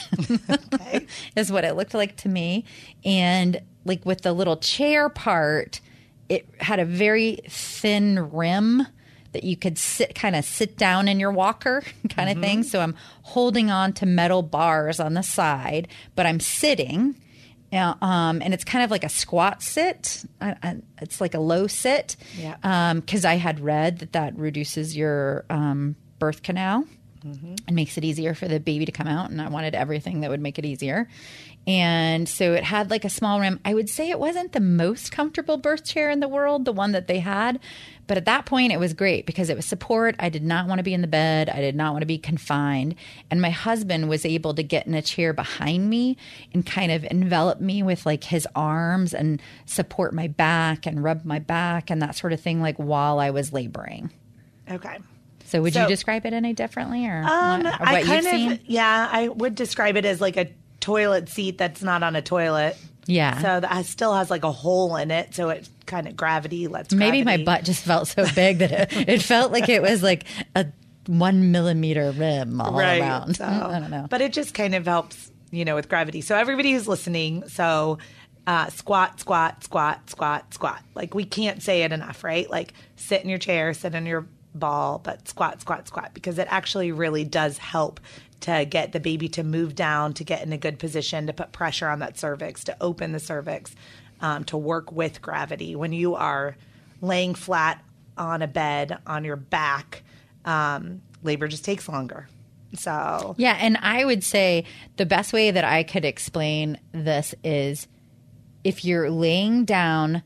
[0.51, 1.07] Okay.
[1.37, 2.65] is what it looked like to me.
[3.05, 5.81] And like with the little chair part,
[6.29, 8.87] it had a very thin rim
[9.33, 12.61] that you could sit kind of sit down in your walker kind of thing.
[12.61, 12.69] Mm-hmm.
[12.69, 17.17] So I'm holding on to metal bars on the side, but I'm sitting.
[17.73, 20.25] Yeah, um, and it's kind of like a squat sit.
[20.43, 22.17] I, I, it's like a low sit.
[22.37, 22.93] Yeah.
[22.93, 26.85] Because I had read that that reduces your um, birth canal
[27.67, 29.31] and makes it easier for the baby to come out.
[29.31, 31.09] And I wanted everything that would make it easier.
[31.67, 33.61] And so it had like a small rim.
[33.65, 36.91] I would say it wasn't the most comfortable birth chair in the world, the one
[36.93, 37.61] that they had.
[38.09, 40.17] But at that point, it was great because it was support.
[40.19, 41.49] I did not want to be in the bed.
[41.49, 42.97] I did not want to be confined.
[43.31, 46.17] And my husband was able to get in a chair behind me
[46.53, 51.25] and kind of envelop me with like his arms and support my back and rub
[51.25, 54.11] my back and that sort of thing, like while I was laboring.
[54.69, 54.99] Okay.
[55.45, 58.59] So would So- you describe it any differently or, Um, what, or I kind of,
[58.67, 60.49] yeah, I would describe it as like a
[60.83, 62.77] toilet seat that's not on a toilet.
[63.07, 63.41] Yeah.
[63.41, 65.35] So that still has like a hole in it.
[65.35, 69.09] So it kind of gravity lets Maybe my butt just felt so big that it,
[69.09, 70.67] it felt like it was like a
[71.07, 73.37] one millimeter rim all around.
[73.37, 74.07] So- I don't know.
[74.11, 76.21] But it just kind of helps, you know, with gravity.
[76.21, 77.99] So everybody who's listening, so
[78.47, 80.83] uh, squat, squat, squat, squat, squat.
[80.95, 82.49] Like we can't say it enough, right?
[82.51, 86.47] Like sit in your chair, sit in your ball, but squat, squat, squat, because it
[86.51, 88.01] actually really does help
[88.43, 91.53] to get the baby to move down, to get in a good position, to put
[91.53, 93.75] pressure on that cervix, to open the cervix,
[94.21, 95.75] um, to work with gravity.
[95.75, 96.57] When you are
[97.01, 97.83] laying flat
[98.17, 100.03] on a bed on your back,
[100.45, 102.29] um, labor just takes longer.
[102.75, 104.65] So Yeah, and I would say
[104.97, 107.87] the best way that I could explain this is
[108.65, 110.23] if you're laying down,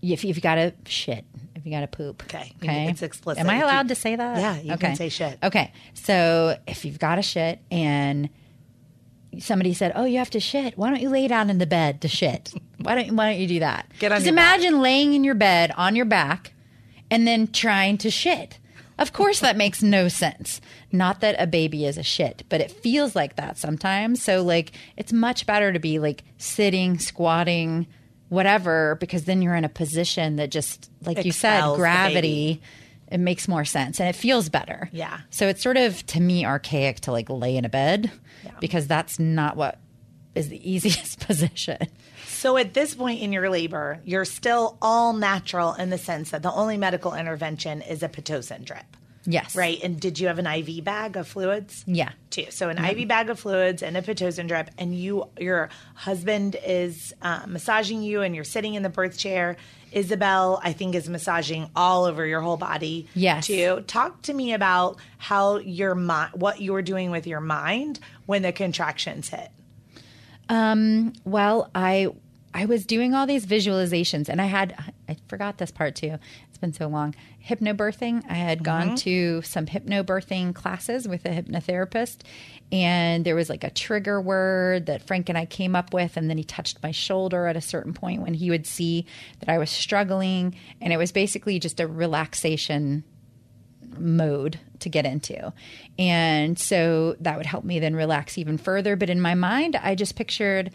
[0.00, 1.24] if you've got a shit,
[1.66, 2.22] if you got to poop.
[2.24, 2.52] Okay.
[2.62, 2.88] Okay.
[2.88, 3.40] It's explicit.
[3.40, 4.38] Am I If you- allowed to say that?
[4.38, 5.38] Yeah, you can say shit.
[5.42, 5.72] Okay.
[5.94, 8.28] So if you've got to shit and
[9.38, 10.78] somebody said, "Oh, you have to shit.
[10.78, 12.52] Why don't you lay down in the bed to shit?
[12.78, 13.86] Why don't Why don't you do that?
[13.98, 14.58] Get on Just your back.
[14.60, 16.52] imagine laying in your bed on your back
[17.10, 18.58] and then trying to shit.
[18.98, 20.60] Of course, that makes no sense.
[20.90, 24.22] Not that a baby is a shit, but it feels like that sometimes.
[24.22, 27.86] So, like, it's much better to be like sitting, squatting,
[28.28, 32.60] whatever, because then you're in a position that just, like you said, gravity.
[33.08, 34.88] It makes more sense and it feels better.
[34.92, 35.20] Yeah.
[35.30, 38.10] So it's sort of to me archaic to like lay in a bed
[38.44, 38.50] Yeah.
[38.58, 39.78] because that's not what
[40.34, 41.78] is the easiest position.
[42.26, 46.42] So at this point in your labor, you're still all natural in the sense that
[46.42, 49.56] the only medical intervention is a pitocin drip, Yes.
[49.56, 49.82] right?
[49.82, 51.84] And did you have an IV bag of fluids?
[51.86, 52.12] Yeah.
[52.30, 52.46] Too.
[52.50, 57.12] So an IV bag of fluids and a pitocin drip, and you, your husband is
[57.22, 59.56] uh, massaging you, and you're sitting in the birth chair.
[59.92, 63.08] Isabel, I think, is massaging all over your whole body.
[63.14, 63.46] Yes.
[63.46, 63.82] Too.
[63.86, 68.42] Talk to me about how your mind, what you were doing with your mind when
[68.42, 69.50] the contractions hit.
[70.48, 71.12] Um.
[71.24, 72.08] Well, I
[72.56, 74.74] I was doing all these visualizations and I had,
[75.10, 76.18] I forgot this part too.
[76.56, 77.14] It's been so long.
[77.46, 78.24] Hypnobirthing.
[78.30, 78.94] I had gone mm-hmm.
[78.94, 82.22] to some hypnobirthing classes with a hypnotherapist
[82.72, 86.16] and there was like a trigger word that Frank and I came up with.
[86.16, 89.04] And then he touched my shoulder at a certain point when he would see
[89.40, 90.56] that I was struggling.
[90.80, 93.04] And it was basically just a relaxation
[93.98, 95.52] mode to get into.
[95.98, 98.96] And so that would help me then relax even further.
[98.96, 100.70] But in my mind, I just pictured.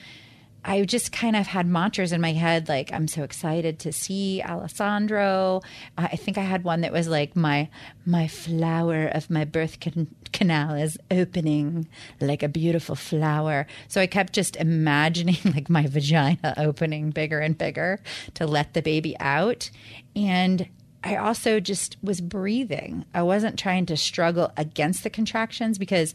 [0.64, 4.42] I just kind of had mantras in my head like I'm so excited to see
[4.44, 5.62] Alessandro.
[5.98, 7.70] I think I had one that was like my
[8.06, 11.88] my flower of my birth can- canal is opening
[12.20, 13.66] like a beautiful flower.
[13.88, 18.00] So I kept just imagining like my vagina opening bigger and bigger
[18.36, 19.72] to let the baby out
[20.16, 20.68] and
[21.04, 23.06] I also just was breathing.
[23.14, 26.14] I wasn't trying to struggle against the contractions because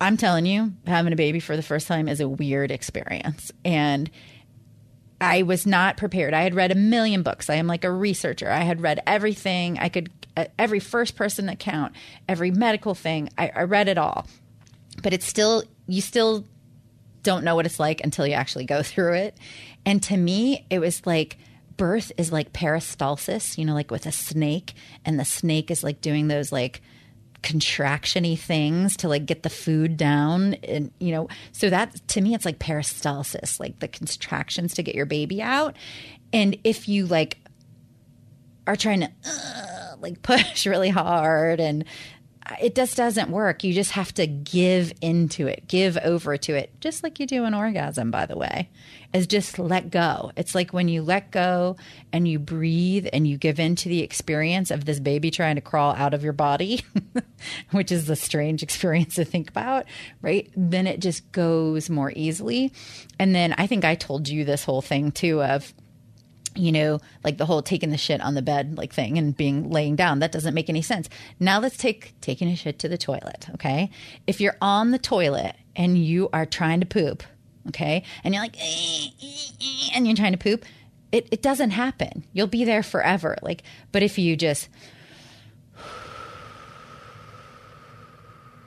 [0.00, 3.50] I'm telling you, having a baby for the first time is a weird experience.
[3.64, 4.10] And
[5.20, 6.34] I was not prepared.
[6.34, 7.48] I had read a million books.
[7.48, 8.50] I am like a researcher.
[8.50, 9.78] I had read everything.
[9.78, 11.94] I could, uh, every first person account,
[12.28, 13.30] every medical thing.
[13.38, 14.26] I, I read it all.
[15.02, 16.44] But it's still, you still
[17.22, 19.38] don't know what it's like until you actually go through it.
[19.86, 21.38] And to me, it was like,
[21.76, 24.74] birth is like peristalsis, you know, like with a snake,
[25.04, 26.82] and the snake is like doing those like
[27.46, 32.34] contractiony things to like get the food down and you know so that to me
[32.34, 35.76] it's like peristalsis like the contractions to get your baby out.
[36.32, 37.38] And if you like
[38.66, 41.84] are trying to uh, like push really hard and
[42.60, 43.64] it just doesn't work.
[43.64, 47.44] You just have to give into it, give over to it, just like you do
[47.44, 48.68] an orgasm, by the way,
[49.12, 50.32] is just let go.
[50.36, 51.76] It's like when you let go
[52.12, 55.94] and you breathe and you give into the experience of this baby trying to crawl
[55.94, 56.84] out of your body,
[57.70, 59.86] which is a strange experience to think about,
[60.22, 60.50] right?
[60.56, 62.72] Then it just goes more easily.
[63.18, 65.72] And then I think I told you this whole thing too of,
[66.56, 69.70] you know, like the whole taking the shit on the bed like thing and being
[69.70, 70.18] laying down.
[70.18, 71.08] That doesn't make any sense.
[71.38, 73.90] Now let's take taking a shit to the toilet, okay?
[74.26, 77.22] If you're on the toilet and you are trying to poop,
[77.68, 80.64] okay, and you're like, "Eh, eh, eh," and you're trying to poop,
[81.12, 82.24] it, it doesn't happen.
[82.32, 83.36] You'll be there forever.
[83.42, 84.68] Like, but if you just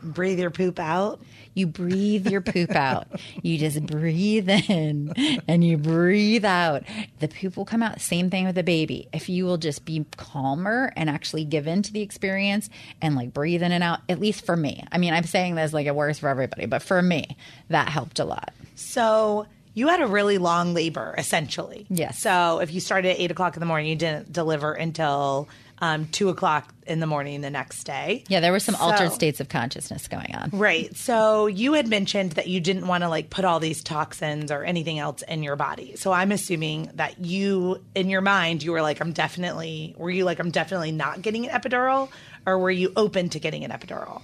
[0.02, 1.20] Breathe your poop out.
[1.54, 3.08] You breathe your poop out.
[3.42, 5.14] You just breathe in
[5.48, 6.84] and you breathe out.
[7.20, 8.02] The poop will come out.
[8.02, 9.08] Same thing with the baby.
[9.14, 12.70] If you will just be calmer and actually give in to the experience
[13.02, 14.84] and like breathe in and out, at least for me.
[14.92, 17.38] I mean, I'm saying this like it works for everybody, but for me,
[17.70, 18.54] that helped a lot.
[18.76, 21.86] So you had a really long labor, essentially.
[21.90, 22.20] Yes.
[22.20, 25.48] So if you started at eight o'clock in the morning, you didn't deliver until
[25.82, 28.24] um, two o'clock in the morning the next day.
[28.28, 30.50] Yeah, there were some altered states of consciousness going on.
[30.52, 30.96] Right.
[30.96, 34.64] So you had mentioned that you didn't want to like put all these toxins or
[34.64, 35.96] anything else in your body.
[35.96, 40.26] So I'm assuming that you, in your mind, you were like, I'm definitely, were you
[40.26, 42.10] like, I'm definitely not getting an epidural?
[42.46, 44.22] Or were you open to getting an epidural?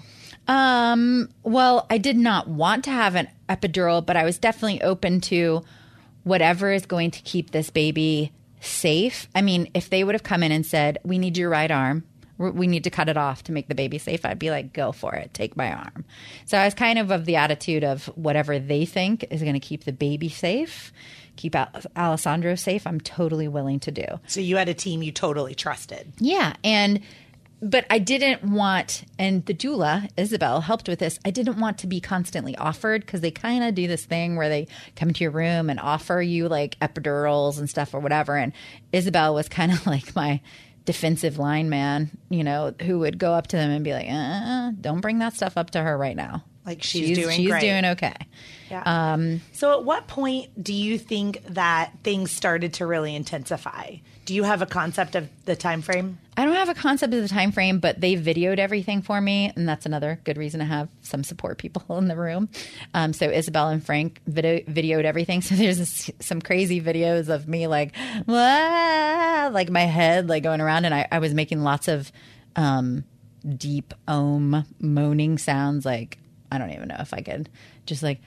[0.47, 5.21] Um, well, I did not want to have an epidural, but I was definitely open
[5.21, 5.63] to
[6.23, 8.31] whatever is going to keep this baby
[8.65, 9.27] safe.
[9.35, 12.03] I mean, if they would have come in and said, "We need your right arm.
[12.37, 14.91] We- need to cut it off to make the baby safe," I'd be like, "Go
[14.91, 15.33] for it.
[15.33, 16.03] Take my arm."
[16.45, 19.59] So I was kind of of the attitude of whatever they think is going to
[19.59, 20.91] keep the baby safe,
[21.37, 22.85] keep Al- Alessandro safe.
[22.85, 24.05] I'm totally willing to do.
[24.27, 26.11] So you had a team you totally trusted.
[26.19, 26.99] Yeah, and
[27.61, 31.19] but I didn't want, and the doula Isabel helped with this.
[31.25, 34.49] I didn't want to be constantly offered because they kind of do this thing where
[34.49, 38.35] they come into your room and offer you like epidurals and stuff or whatever.
[38.35, 38.53] And
[38.91, 40.41] Isabel was kind of like my
[40.85, 44.71] defensive line man, you know, who would go up to them and be like, uh,
[44.79, 47.61] "Don't bring that stuff up to her right now." Like she's doing she's great.
[47.61, 48.15] doing okay.
[48.71, 48.83] Yeah.
[48.85, 53.97] Um, so, at what point do you think that things started to really intensify?
[54.25, 56.17] Do you have a concept of the time frame?
[56.35, 59.53] I don't have a concept of the time frame, but they videoed everything for me,
[59.55, 62.49] and that's another good reason to have some support people in the room.
[62.95, 65.41] Um, so Isabel and Frank video, videoed everything.
[65.45, 67.93] So there's this, some crazy videos of me like,
[68.25, 72.11] "Wah," like my head like going around, and I, I was making lots of
[72.55, 73.03] um,
[73.57, 75.85] deep om moaning sounds.
[75.85, 76.17] Like
[76.51, 77.47] I don't even know if I could
[77.85, 78.21] just like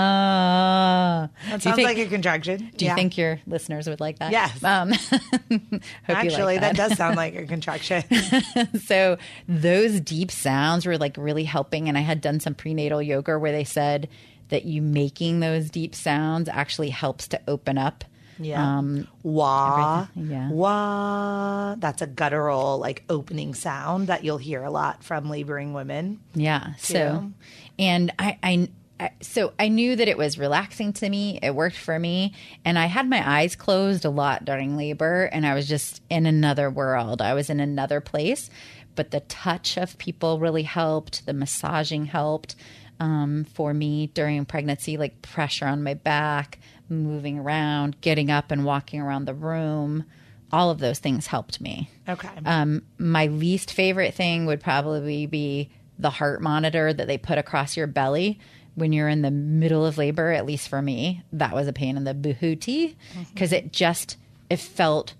[0.00, 1.28] ah.
[1.48, 2.70] That sounds think- like a contraction.
[2.76, 4.32] do you think your listeners would like that?
[4.32, 4.62] Yes.
[4.62, 4.90] Um,
[5.50, 6.76] you like Actually, that.
[6.76, 8.02] does sound like a contraction.
[8.84, 9.16] so
[9.48, 11.88] those deep sounds were like really helping.
[11.88, 14.08] And I had done some prenatal yoga where they said
[14.48, 18.04] that you making those deep sounds actually helps to open up.
[18.40, 18.78] Yeah.
[18.78, 20.50] Um, wah, Everything, yeah.
[20.50, 21.74] wah.
[21.78, 26.20] That's a guttural, like opening sound that you'll hear a lot from laboring women.
[26.34, 26.74] yeah.
[26.78, 27.30] So,
[27.78, 28.68] and I, I,
[28.98, 31.38] I, so I knew that it was relaxing to me.
[31.42, 32.34] It worked for me.
[32.64, 36.26] And I had my eyes closed a lot during labor and I was just in
[36.26, 37.22] another world.
[37.22, 38.50] I was in another place.
[38.96, 41.24] But the touch of people really helped.
[41.24, 42.56] The massaging helped
[42.98, 46.58] um, for me during pregnancy, like pressure on my back,
[46.90, 50.04] moving around, getting up and walking around the room.
[50.52, 51.88] All of those things helped me.
[52.08, 52.28] Okay.
[52.44, 57.76] Um, my least favorite thing would probably be the heart monitor that they put across
[57.76, 58.40] your belly
[58.74, 60.32] when you're in the middle of labor.
[60.32, 62.96] At least for me, that was a pain in the booty
[63.32, 64.16] because it just
[64.48, 65.14] it felt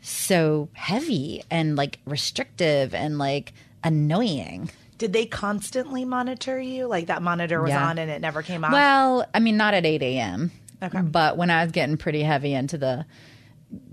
[0.00, 3.52] so heavy and like restrictive and like
[3.82, 4.70] annoying.
[4.98, 6.86] Did they constantly monitor you?
[6.86, 7.88] Like that monitor was Yeah.
[7.88, 8.72] on and it never came off?
[8.72, 10.50] Well, I mean, not at 8 a.m.
[10.82, 11.00] Okay.
[11.00, 13.06] But when I was getting pretty heavy into the,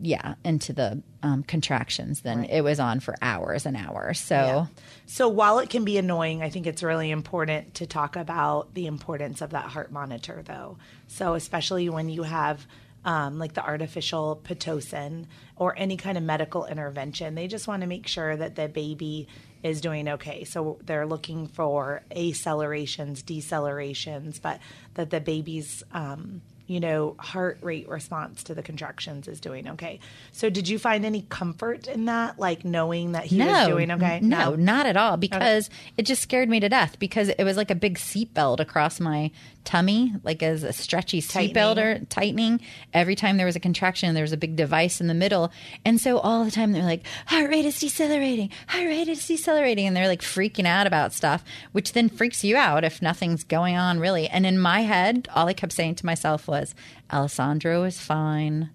[0.02, 4.20] yeah, into the um, contractions, then it was on for hours and hours.
[4.20, 4.66] So, Yeah.
[5.08, 8.88] So while it can be annoying, I think it's really important to talk about the
[8.88, 10.78] importance of that heart monitor, though.
[11.08, 12.66] So especially when you have
[13.06, 17.88] um, like the artificial pitocin or any kind of medical intervention, they just want to
[17.88, 19.28] make sure that the baby
[19.62, 20.44] is doing okay.
[20.44, 24.60] So they're looking for accelerations, decelerations, but
[24.96, 30.00] that the baby's um, you know, heart rate response to the contractions is doing okay.
[30.32, 34.20] So, did you find any comfort in that, like knowing that he was doing okay?
[34.22, 35.18] No, not at all.
[35.18, 36.98] Because it just scared me to death.
[37.00, 39.32] Because it was like a big seatbelt across my
[39.66, 42.62] tummy, like as a stretchy seatbelt or tightening.
[42.94, 45.52] Every time there was a contraction, there was a big device in the middle,
[45.84, 48.50] and so all the time they're like, "Heart rate is decelerating.
[48.68, 52.56] Heart rate is decelerating," and they're like freaking out about stuff, which then freaks you
[52.56, 54.28] out if nothing's going on really.
[54.28, 56.74] And in my head, all I kept saying to myself was,
[57.12, 58.70] "Alessandro is fine."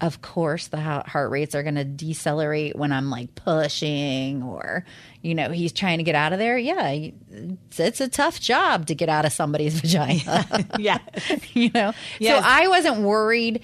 [0.00, 4.84] Of course the heart rates are going to decelerate when i'm like pushing or
[5.22, 6.56] you know he's trying to get out of there.
[6.56, 10.66] Yeah it's, it's a tough job to get out of somebody's vagina.
[10.78, 10.98] Yeah.
[11.52, 11.92] you know?
[12.18, 12.42] Yes.
[12.42, 13.62] so i wasn't worried.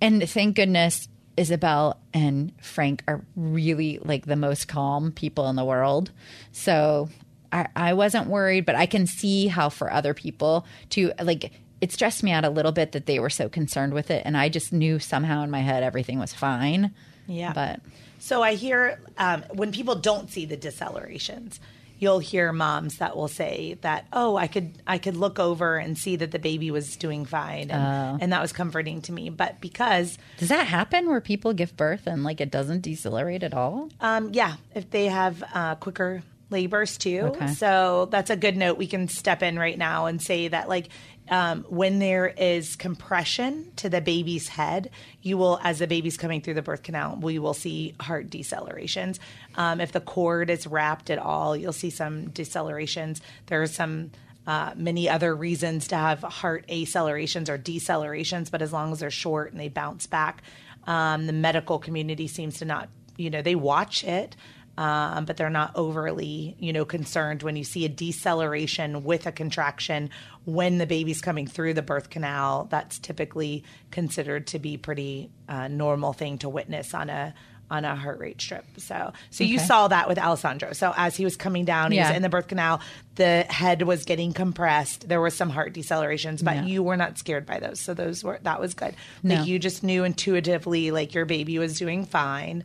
[0.00, 5.64] And thank goodness isabel and frank are really like the most calm people in the
[5.64, 6.10] world.
[6.52, 7.08] So
[7.50, 11.50] I, I wasn't worried but i can see how for other people to like
[11.80, 14.36] it stressed me out a little bit that they were so concerned with it and
[14.36, 16.92] i just knew somehow in my head everything was fine
[17.26, 17.52] Yeah.
[17.52, 17.80] but
[18.20, 21.60] So I hear um, when people don't see the decelerations,
[22.00, 25.96] you'll hear moms that will say that, "Oh, I could I could look over and
[25.96, 29.30] see that the baby was doing fine," and, and that was comforting to me.
[29.30, 33.54] But because does that happen where people give birth and like it doesn't decelerate at
[33.54, 37.20] all Um, yeah, if they have uh, quicker labors too.
[37.36, 37.48] Okay.
[37.54, 38.78] So that's a good note.
[38.78, 40.88] We can step in right now and say that, like,
[41.30, 44.90] um, when there is compression to the baby's head,
[45.22, 49.18] you will, as the baby's coming through the birth canal, we will see heart decelerations.
[49.54, 53.20] Um, if the cord is wrapped at all, you'll see some decelerations.
[53.46, 54.10] There are some.
[54.46, 59.10] Uh, many other reasons to have heart accelerations or decelerations, but as long as they're
[59.10, 60.42] short and they bounce back,
[60.86, 64.36] um, the medical community seems to not, you know, they watch it,
[64.78, 69.32] um, but they're not overly, you know, concerned when you see a deceleration with a
[69.32, 70.08] contraction
[70.44, 72.68] when the baby's coming through the birth canal.
[72.70, 77.34] That's typically considered to be pretty uh, normal thing to witness on a
[77.70, 78.64] on a heart rate strip.
[78.78, 80.72] So, so you saw that with Alessandro.
[80.72, 82.80] So as he was coming down, he was in the birth canal.
[83.16, 85.06] The head was getting compressed.
[85.06, 86.64] There were some heart decelerations, but Yeah.
[86.64, 87.78] you were not scared by those.
[87.80, 88.94] So those were that was good.
[89.22, 89.34] No.
[89.34, 92.64] Like you just knew intuitively, like your baby was doing fine.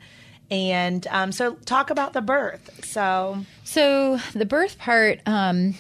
[0.52, 2.86] And um, so, talk about the birth.
[2.86, 5.76] So, So the birth part um,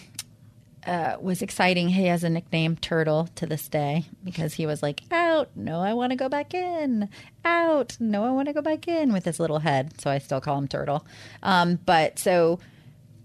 [0.87, 1.89] uh, was exciting.
[1.89, 5.93] He has a nickname, Turtle, to this day because he was like, "Out, no, I
[5.93, 7.09] want to go back in.
[7.45, 10.41] Out, no, I want to go back in." With his little head, so I still
[10.41, 11.05] call him Turtle.
[11.43, 12.59] Um, but so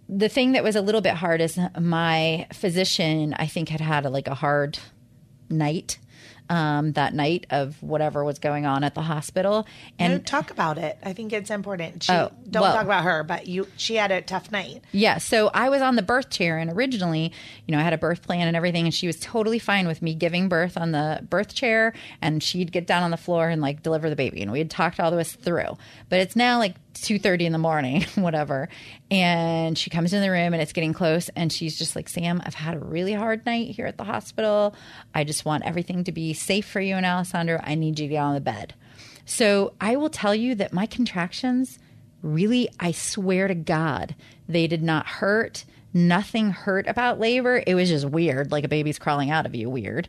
[0.08, 4.04] the thing that was a little bit hard is my physician, I think, had had
[4.06, 4.78] like a hard
[5.50, 5.98] night.
[6.50, 9.66] Um, that night of whatever was going on at the hospital,
[9.98, 10.96] and and talk about it.
[11.04, 12.04] I think it's important.
[12.04, 13.66] She, Oh, don't well- talk about her, but you.
[13.76, 14.82] She had a tough night.
[14.92, 17.32] Yeah, so I was on the birth chair, and originally,
[17.66, 20.00] you know, I had a birth plan and everything, and she was totally fine with
[20.00, 21.92] me giving birth on the birth chair,
[22.22, 24.70] and she'd get down on the floor and like deliver the baby, and we had
[24.70, 25.76] talked all the way through.
[26.08, 28.68] But it's now like two thirty in the morning, whatever,
[29.10, 32.40] and she comes in the room, and it's getting close, and she's just like, "Sam,
[32.44, 34.74] I've had a really hard night here at the hospital.
[35.14, 37.60] I just want everything to be safe for you and Alessandro.
[37.62, 38.74] I need you to get on the bed."
[39.24, 41.78] So I will tell you that my contractions
[42.22, 44.14] really, I swear to God,
[44.48, 45.64] they did not hurt.
[45.94, 47.62] Nothing hurt about labor.
[47.66, 50.08] It was just weird, like a baby's crawling out of you, weird.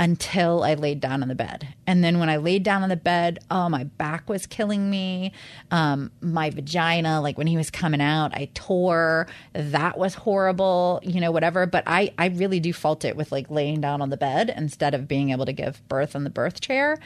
[0.00, 1.68] Until I laid down on the bed.
[1.86, 5.32] And then when I laid down on the bed, oh, my back was killing me.
[5.70, 9.28] Um, my vagina, like when he was coming out, I tore.
[9.52, 11.66] That was horrible, you know, whatever.
[11.66, 14.94] But I, I really do fault it with like laying down on the bed instead
[14.94, 16.98] of being able to give birth on the birth chair.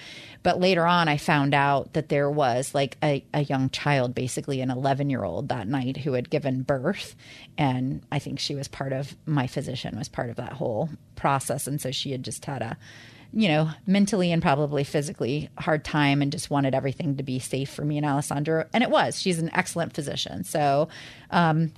[0.42, 4.60] But later on, I found out that there was like a, a young child, basically
[4.60, 7.16] an 11 year old that night, who had given birth.
[7.58, 11.66] And I think she was part of my physician, was part of that whole process.
[11.66, 12.77] And so she had just had a,
[13.32, 17.68] you know, mentally and probably physically hard time and just wanted everything to be safe
[17.68, 18.64] for me and Alessandro.
[18.72, 19.20] And it was.
[19.20, 20.44] She's an excellent physician.
[20.44, 20.88] So,
[21.30, 21.72] um,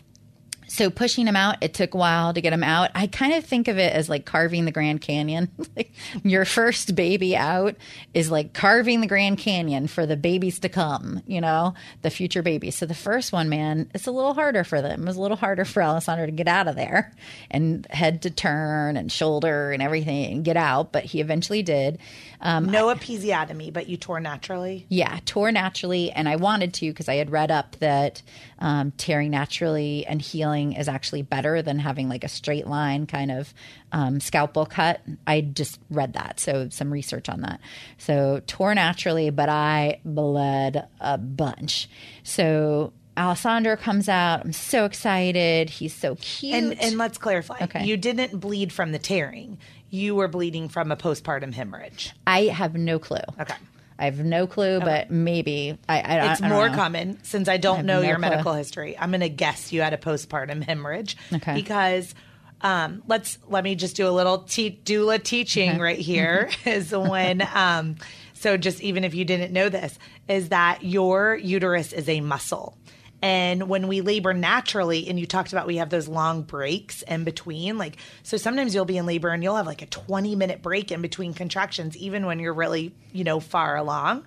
[0.71, 2.93] so pushing him out, it took a while to get him out.
[2.95, 5.51] I kind of think of it as like carving the Grand Canyon.
[5.77, 5.93] like
[6.23, 7.75] your first baby out
[8.15, 12.41] is like carving the Grand Canyon for the babies to come, you know, the future
[12.41, 12.77] babies.
[12.77, 15.03] So the first one, man, it's a little harder for them.
[15.03, 17.13] It was a little harder for Alessandro to get out of there
[17.51, 21.99] and head to turn and shoulder and everything and get out, but he eventually did.
[22.43, 24.87] Um, no episiotomy, but you tore naturally?
[24.89, 26.11] Yeah, tore naturally.
[26.11, 28.23] And I wanted to because I had read up that
[28.59, 33.31] um, tearing naturally and healing is actually better than having like a straight line kind
[33.31, 33.53] of
[33.93, 35.01] um, scalpel cut.
[35.27, 36.41] I just read that.
[36.41, 37.61] So some research on that.
[37.99, 41.89] So tore naturally, but I bled a bunch.
[42.23, 44.41] So Alessandro comes out.
[44.41, 45.69] I'm so excited.
[45.69, 46.55] He's so cute.
[46.55, 47.59] And, and let's clarify.
[47.61, 47.85] Okay.
[47.85, 49.59] You didn't bleed from the tearing
[49.91, 52.13] you were bleeding from a postpartum hemorrhage.
[52.27, 53.19] I have no clue.
[53.39, 53.55] Okay.
[53.99, 54.85] I have no clue, okay.
[54.85, 56.01] but maybe I.
[56.01, 56.75] I it's I more know.
[56.75, 58.31] common since I don't I know no your clue.
[58.31, 58.97] medical history.
[58.99, 61.19] I'm going to guess you had a postpartum hemorrhage.
[61.31, 61.55] Okay.
[61.55, 62.15] Because
[62.63, 65.81] um, let's let me just do a little te- doula teaching okay.
[65.81, 66.49] right here.
[66.65, 67.97] is when um,
[68.33, 72.79] so just even if you didn't know this, is that your uterus is a muscle.
[73.23, 77.25] And when we labor naturally, and you talked about we have those long breaks in
[77.25, 80.63] between, like, so sometimes you'll be in labor and you'll have like a 20 minute
[80.63, 84.27] break in between contractions, even when you're really, you know, far along.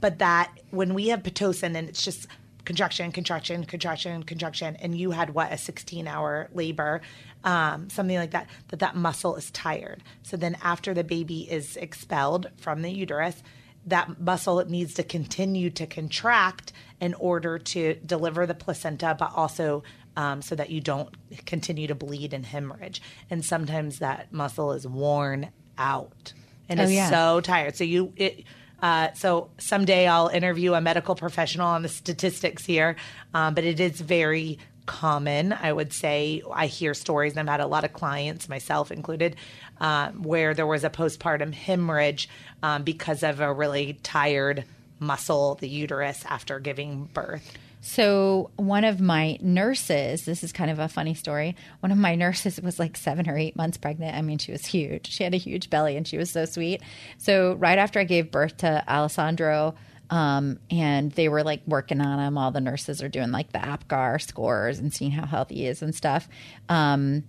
[0.00, 2.26] But that when we have Pitocin and it's just
[2.64, 7.00] contraction, contraction, contraction, contraction, and you had what, a 16 hour labor,
[7.44, 10.02] um, something like that, that that muscle is tired.
[10.22, 13.42] So then after the baby is expelled from the uterus,
[13.86, 19.32] that muscle it needs to continue to contract in order to deliver the placenta, but
[19.34, 19.82] also
[20.16, 21.14] um, so that you don't
[21.44, 23.02] continue to bleed and hemorrhage.
[23.30, 26.32] And sometimes that muscle is worn out
[26.68, 27.10] and oh, is yeah.
[27.10, 27.76] so tired.
[27.76, 28.44] So you it.
[28.82, 32.96] Uh, so someday I'll interview a medical professional on the statistics here,
[33.32, 35.52] um, but it is very common.
[35.52, 39.36] I would say I hear stories, and I've had a lot of clients, myself included,
[39.80, 42.28] uh, where there was a postpartum hemorrhage
[42.62, 44.64] um, because of a really tired
[45.00, 47.56] muscle, the uterus, after giving birth.
[47.86, 51.54] So, one of my nurses, this is kind of a funny story.
[51.80, 54.16] One of my nurses was like seven or eight months pregnant.
[54.16, 55.10] I mean, she was huge.
[55.10, 56.80] She had a huge belly and she was so sweet.
[57.18, 59.74] So, right after I gave birth to Alessandro,
[60.10, 62.38] um, and they were like working on him.
[62.38, 65.82] All the nurses are doing like the APGAR scores and seeing how healthy he is
[65.82, 66.28] and stuff.
[66.68, 67.24] Um,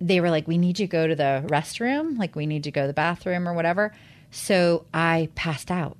[0.00, 2.18] they were like, We need you to go to the restroom.
[2.18, 3.94] Like, we need to go to the bathroom or whatever.
[4.30, 5.96] So, I passed out.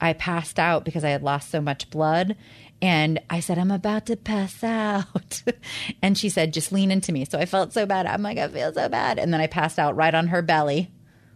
[0.00, 2.36] I passed out because I had lost so much blood.
[2.82, 5.42] And I said, I'm about to pass out.
[6.02, 7.26] and she said, just lean into me.
[7.26, 8.06] So I felt so bad.
[8.06, 9.18] I'm like, I feel so bad.
[9.18, 10.90] And then I passed out right on her belly,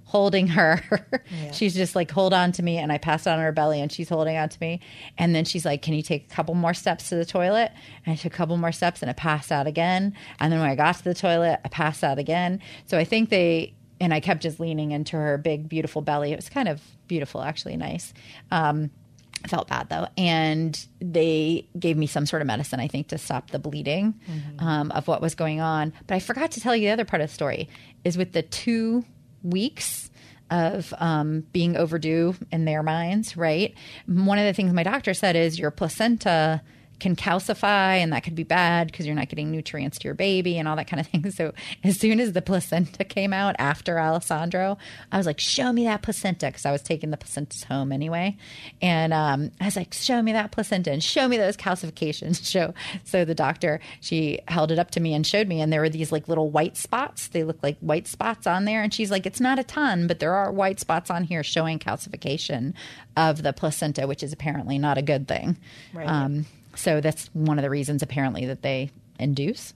[0.04, 0.80] holding her.
[1.30, 1.50] Yeah.
[1.52, 2.78] she's just like, hold on to me.
[2.78, 4.80] And I passed out on her belly and she's holding on to me.
[5.18, 7.72] And then she's like, Can you take a couple more steps to the toilet?
[8.04, 10.14] And I took a couple more steps and I passed out again.
[10.40, 12.60] And then when I got to the toilet, I passed out again.
[12.86, 16.32] So I think they, and I kept just leaning into her big, beautiful belly.
[16.32, 18.12] It was kind of beautiful, actually, nice.
[18.50, 18.90] Um,
[19.44, 23.18] I felt bad though, and they gave me some sort of medicine, I think, to
[23.18, 24.66] stop the bleeding mm-hmm.
[24.66, 25.92] um, of what was going on.
[26.06, 27.68] But I forgot to tell you the other part of the story
[28.04, 29.04] is with the two
[29.44, 30.10] weeks
[30.50, 33.74] of um, being overdue in their minds, right?
[34.06, 36.62] One of the things my doctor said is your placenta
[37.00, 40.58] can calcify and that could be bad because you're not getting nutrients to your baby
[40.58, 41.30] and all that kind of thing.
[41.30, 44.78] So as soon as the placenta came out after Alessandro,
[45.12, 48.36] I was like, show me that placenta because I was taking the placentas home anyway.
[48.80, 52.44] And um, I was like, show me that placenta and show me those calcifications.
[52.54, 52.74] Show.
[53.04, 55.88] So the doctor, she held it up to me and showed me and there were
[55.88, 57.28] these like little white spots.
[57.28, 58.82] They look like white spots on there.
[58.82, 61.78] And she's like, it's not a ton, but there are white spots on here showing
[61.78, 62.74] calcification
[63.16, 65.56] of the placenta, which is apparently not a good thing.
[65.92, 66.06] Right.
[66.06, 66.46] Um,
[66.76, 69.74] so that's one of the reasons apparently that they induce.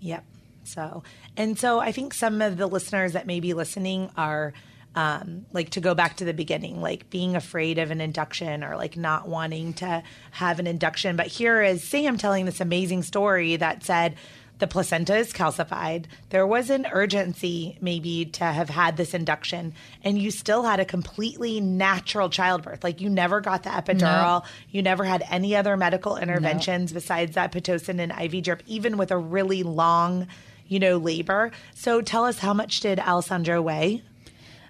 [0.00, 0.24] Yep.
[0.64, 1.02] So,
[1.36, 4.52] and so I think some of the listeners that may be listening are
[4.94, 8.76] um, like to go back to the beginning, like being afraid of an induction or
[8.76, 11.16] like not wanting to have an induction.
[11.16, 14.16] But here is Sam telling this amazing story that said,
[14.58, 16.04] the placenta is calcified.
[16.30, 20.84] There was an urgency maybe to have had this induction, and you still had a
[20.84, 22.84] completely natural childbirth.
[22.84, 27.52] Like you never got the epidural, you never had any other medical interventions besides that
[27.52, 30.28] Pitocin and IV drip, even with a really long,
[30.68, 31.50] you know, labor.
[31.74, 34.02] So tell us how much did Alessandro weigh?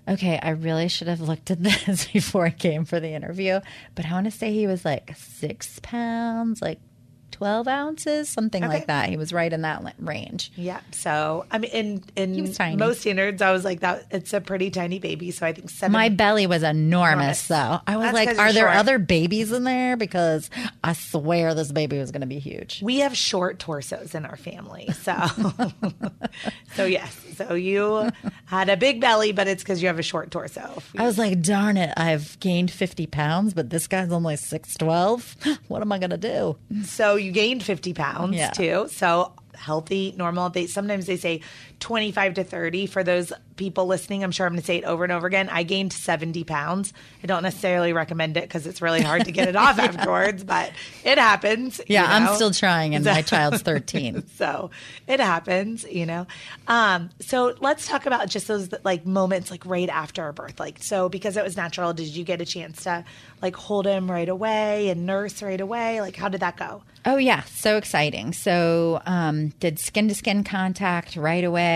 [0.07, 3.61] Okay, I really should have looked at this before I came for the interview,
[3.95, 6.79] but I want to say he was like six pounds, like
[7.35, 8.73] 12 ounces, something Okay.
[8.73, 9.09] like that.
[9.09, 10.53] He was right in that range.
[10.57, 10.81] Yeah.
[10.93, 14.07] So I mean, in in most standards, I was like that.
[14.11, 15.31] It's a pretty tiny baby.
[15.33, 15.93] So I think seven.
[15.93, 17.49] My belly was enormous, Enormous.
[17.49, 17.81] though.
[17.87, 18.77] I was That's like, are there short.
[18.77, 19.97] other babies in there?
[19.97, 20.49] Because
[20.83, 22.81] I swear this baby was going to be huge.
[22.83, 25.15] we have short torsos in our family, so
[26.75, 27.21] so yes.
[27.37, 28.11] So you
[28.47, 30.81] had a big belly, but it's because you have a short torso.
[30.97, 35.59] I was like, darn it, I've gained 50 pounds, but this guy's only 6'12.
[35.69, 36.57] What am I going to do?
[36.85, 38.51] So you gained fifty pounds Yeah.
[38.51, 38.87] too.
[38.91, 40.51] So healthy, normal.
[40.51, 41.41] They sometimes they say
[41.85, 42.87] twenty five to thirty.
[42.87, 45.51] For those people listening, I'm sure I'm going to say it over and over again.
[45.51, 46.95] I gained seventy pounds.
[47.23, 50.73] I don't necessarily recommend it because it's really hard to get it off afterwards, but
[51.05, 51.79] it happens.
[51.81, 54.27] you Yeah, I'm still trying, and my child's 13.
[54.29, 54.71] so
[55.07, 56.27] it happens, you know.
[56.69, 60.59] Um, so let's talk about just those like moments, like right after birth.
[60.59, 63.05] Like, so because it was natural, did you get a chance to
[63.43, 66.01] like hold him right away and nurse right away?
[66.01, 66.83] Like, how did that go?
[67.07, 68.33] Oh yeah, so exciting.
[68.33, 71.74] So um, did skin to skin contact right away,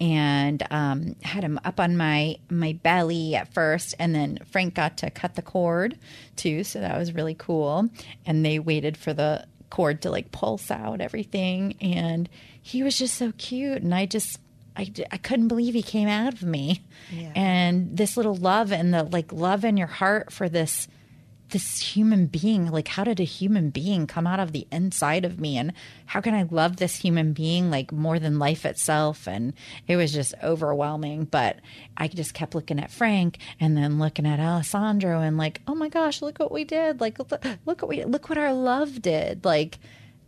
[0.00, 4.96] and um, had him up on my my belly at first, and then Frank got
[4.98, 5.98] to cut the cord
[6.36, 7.88] too, so that was really cool.
[8.26, 12.28] And they waited for the cord to like pulse out everything, and
[12.60, 14.38] he was just so cute, and I just.
[14.74, 16.80] I, I couldn't believe he came out of me,
[17.34, 20.88] and this little love and the like love in your heart for this
[21.52, 25.38] this human being like how did a human being come out of the inside of
[25.38, 25.56] me?
[25.56, 25.72] And
[26.06, 29.26] how can i love this human being like more than life itself?
[29.28, 29.54] And
[29.86, 31.58] it was just overwhelming but
[31.96, 35.88] i just kept looking at frank and then looking at alessandro and like oh my
[35.88, 37.00] gosh look what we did.
[37.00, 37.32] Like look,
[37.64, 39.44] what we look what our love did.
[39.44, 39.78] Like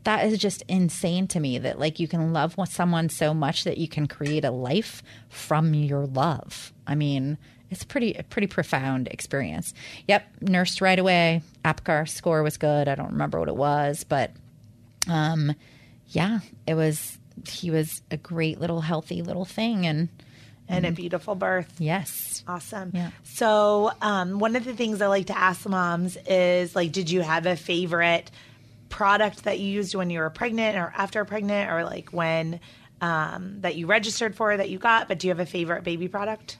[0.05, 3.79] that is just insane to me that like you can love someone so much that
[3.79, 6.73] you can create a life from your love.
[6.87, 7.39] I mean
[7.71, 9.75] it's pretty a pretty profound experience
[10.07, 14.31] yep nursed right away apgar score was good i don't remember what it was but
[15.09, 15.55] um
[16.09, 20.09] yeah it was he was a great little healthy little thing and
[20.69, 21.75] And a beautiful birth.
[21.79, 22.91] yes Awesome.
[22.95, 23.11] Yeah.
[23.23, 27.23] So, um, one of the things I like to ask moms is like, did you
[27.23, 28.31] have a favorite
[28.91, 32.61] product that you used when you were pregnant or after pregnant or like when
[33.01, 35.09] um, that you registered for that you got?
[35.09, 36.59] But do you have a favorite baby product?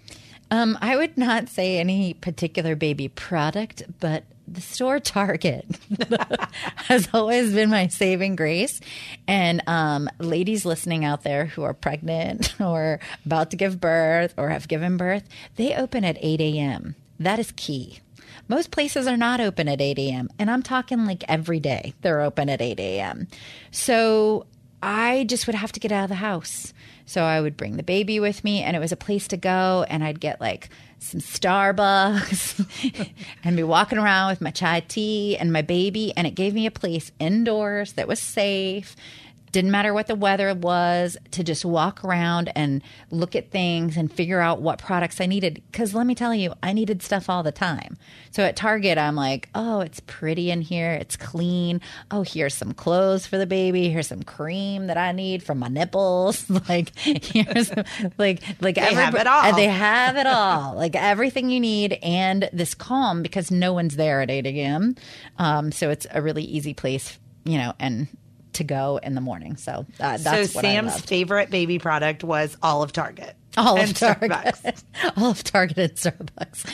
[0.55, 5.67] Um, I would not say any particular baby product, but the store Target
[6.77, 8.81] has always been my saving grace.
[9.27, 14.51] And um, ladies listening out there who are pregnant or about to give birth or
[14.51, 15.25] have given birth,
[15.57, 16.95] they open at 8 a.m.
[17.19, 17.99] That is key.
[18.47, 20.29] Most places are not open at 8 a.m.
[20.39, 23.27] And I'm talking like every day they're open at 8 a.m.
[23.73, 24.47] So
[24.81, 26.73] I just would have to get out of the house.
[27.07, 29.85] So I would bring the baby with me, and it was a place to go,
[29.89, 33.11] and I'd get like some Starbucks
[33.45, 36.67] and be walking around with my chai tea and my baby, and it gave me
[36.67, 38.97] a place indoors that was safe.
[39.55, 42.83] Didn't matter what the weather was to just walk around and
[43.13, 45.63] look at things and figure out what products I needed.
[45.71, 47.97] Because let me tell you, I needed stuff all the time.
[48.33, 50.91] So at Target, I'm like, oh, it's pretty in here.
[50.95, 51.81] It's clean.
[52.11, 53.91] Oh, here's some clothes for the baby.
[53.91, 56.51] Here's some cream that I need for my nipples.
[56.69, 57.71] like, here's
[58.19, 59.45] like, like They have it all.
[59.45, 60.75] and They have it all.
[60.75, 64.97] like everything you need and this calm because no one's there at 8 a.m.
[65.39, 68.09] Um, so it's a really easy place, you know, and
[68.55, 69.57] to go in the morning.
[69.57, 73.35] So uh, that's so what I Sam's favorite baby product was all of Target.
[73.57, 74.31] All of Target.
[74.33, 74.83] Starbucks.
[75.17, 76.67] all of Target and Starbucks.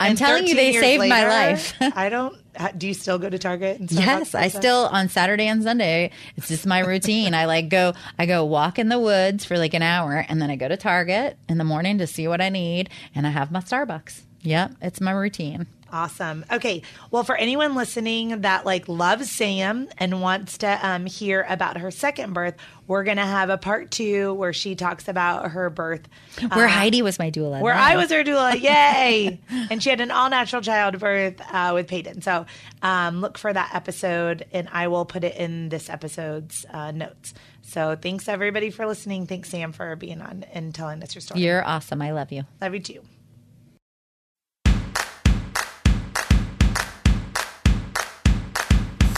[0.00, 1.74] I'm And telling you, they saved my life.
[1.80, 2.36] I don't.
[2.78, 3.80] Do you still go to Target?
[3.80, 4.62] And Yes, I stuff?
[4.62, 6.10] still on Saturday and Sunday.
[6.36, 7.34] It's just my routine.
[7.34, 10.50] I like go I go walk in the woods for like an hour and then
[10.50, 13.50] I go to Target in the morning to see what I need and I have
[13.50, 14.22] my Starbucks.
[14.42, 15.66] Yep, it's my routine.
[15.92, 16.44] Awesome.
[16.52, 16.82] Okay.
[17.10, 21.90] Well, for anyone listening that like loves Sam and wants to um, hear about her
[21.90, 22.54] second birth,
[22.86, 26.02] we're gonna have a part two where she talks about her birth.
[26.52, 27.58] Where Heidi was my doula.
[27.58, 27.80] Uh, Where No.
[27.80, 29.40] I was her doula, yay!
[29.70, 32.22] and she had an all natural childbirth uh, with Peyton.
[32.22, 32.46] So
[32.82, 37.34] um, look for that episode, and I will put it in this episode's uh, notes.
[37.62, 39.26] So thanks everybody for listening.
[39.26, 41.40] Thanks Sam for being on and telling us your story.
[41.40, 42.00] You're awesome.
[42.00, 42.44] I love you.
[42.60, 43.00] Love you too.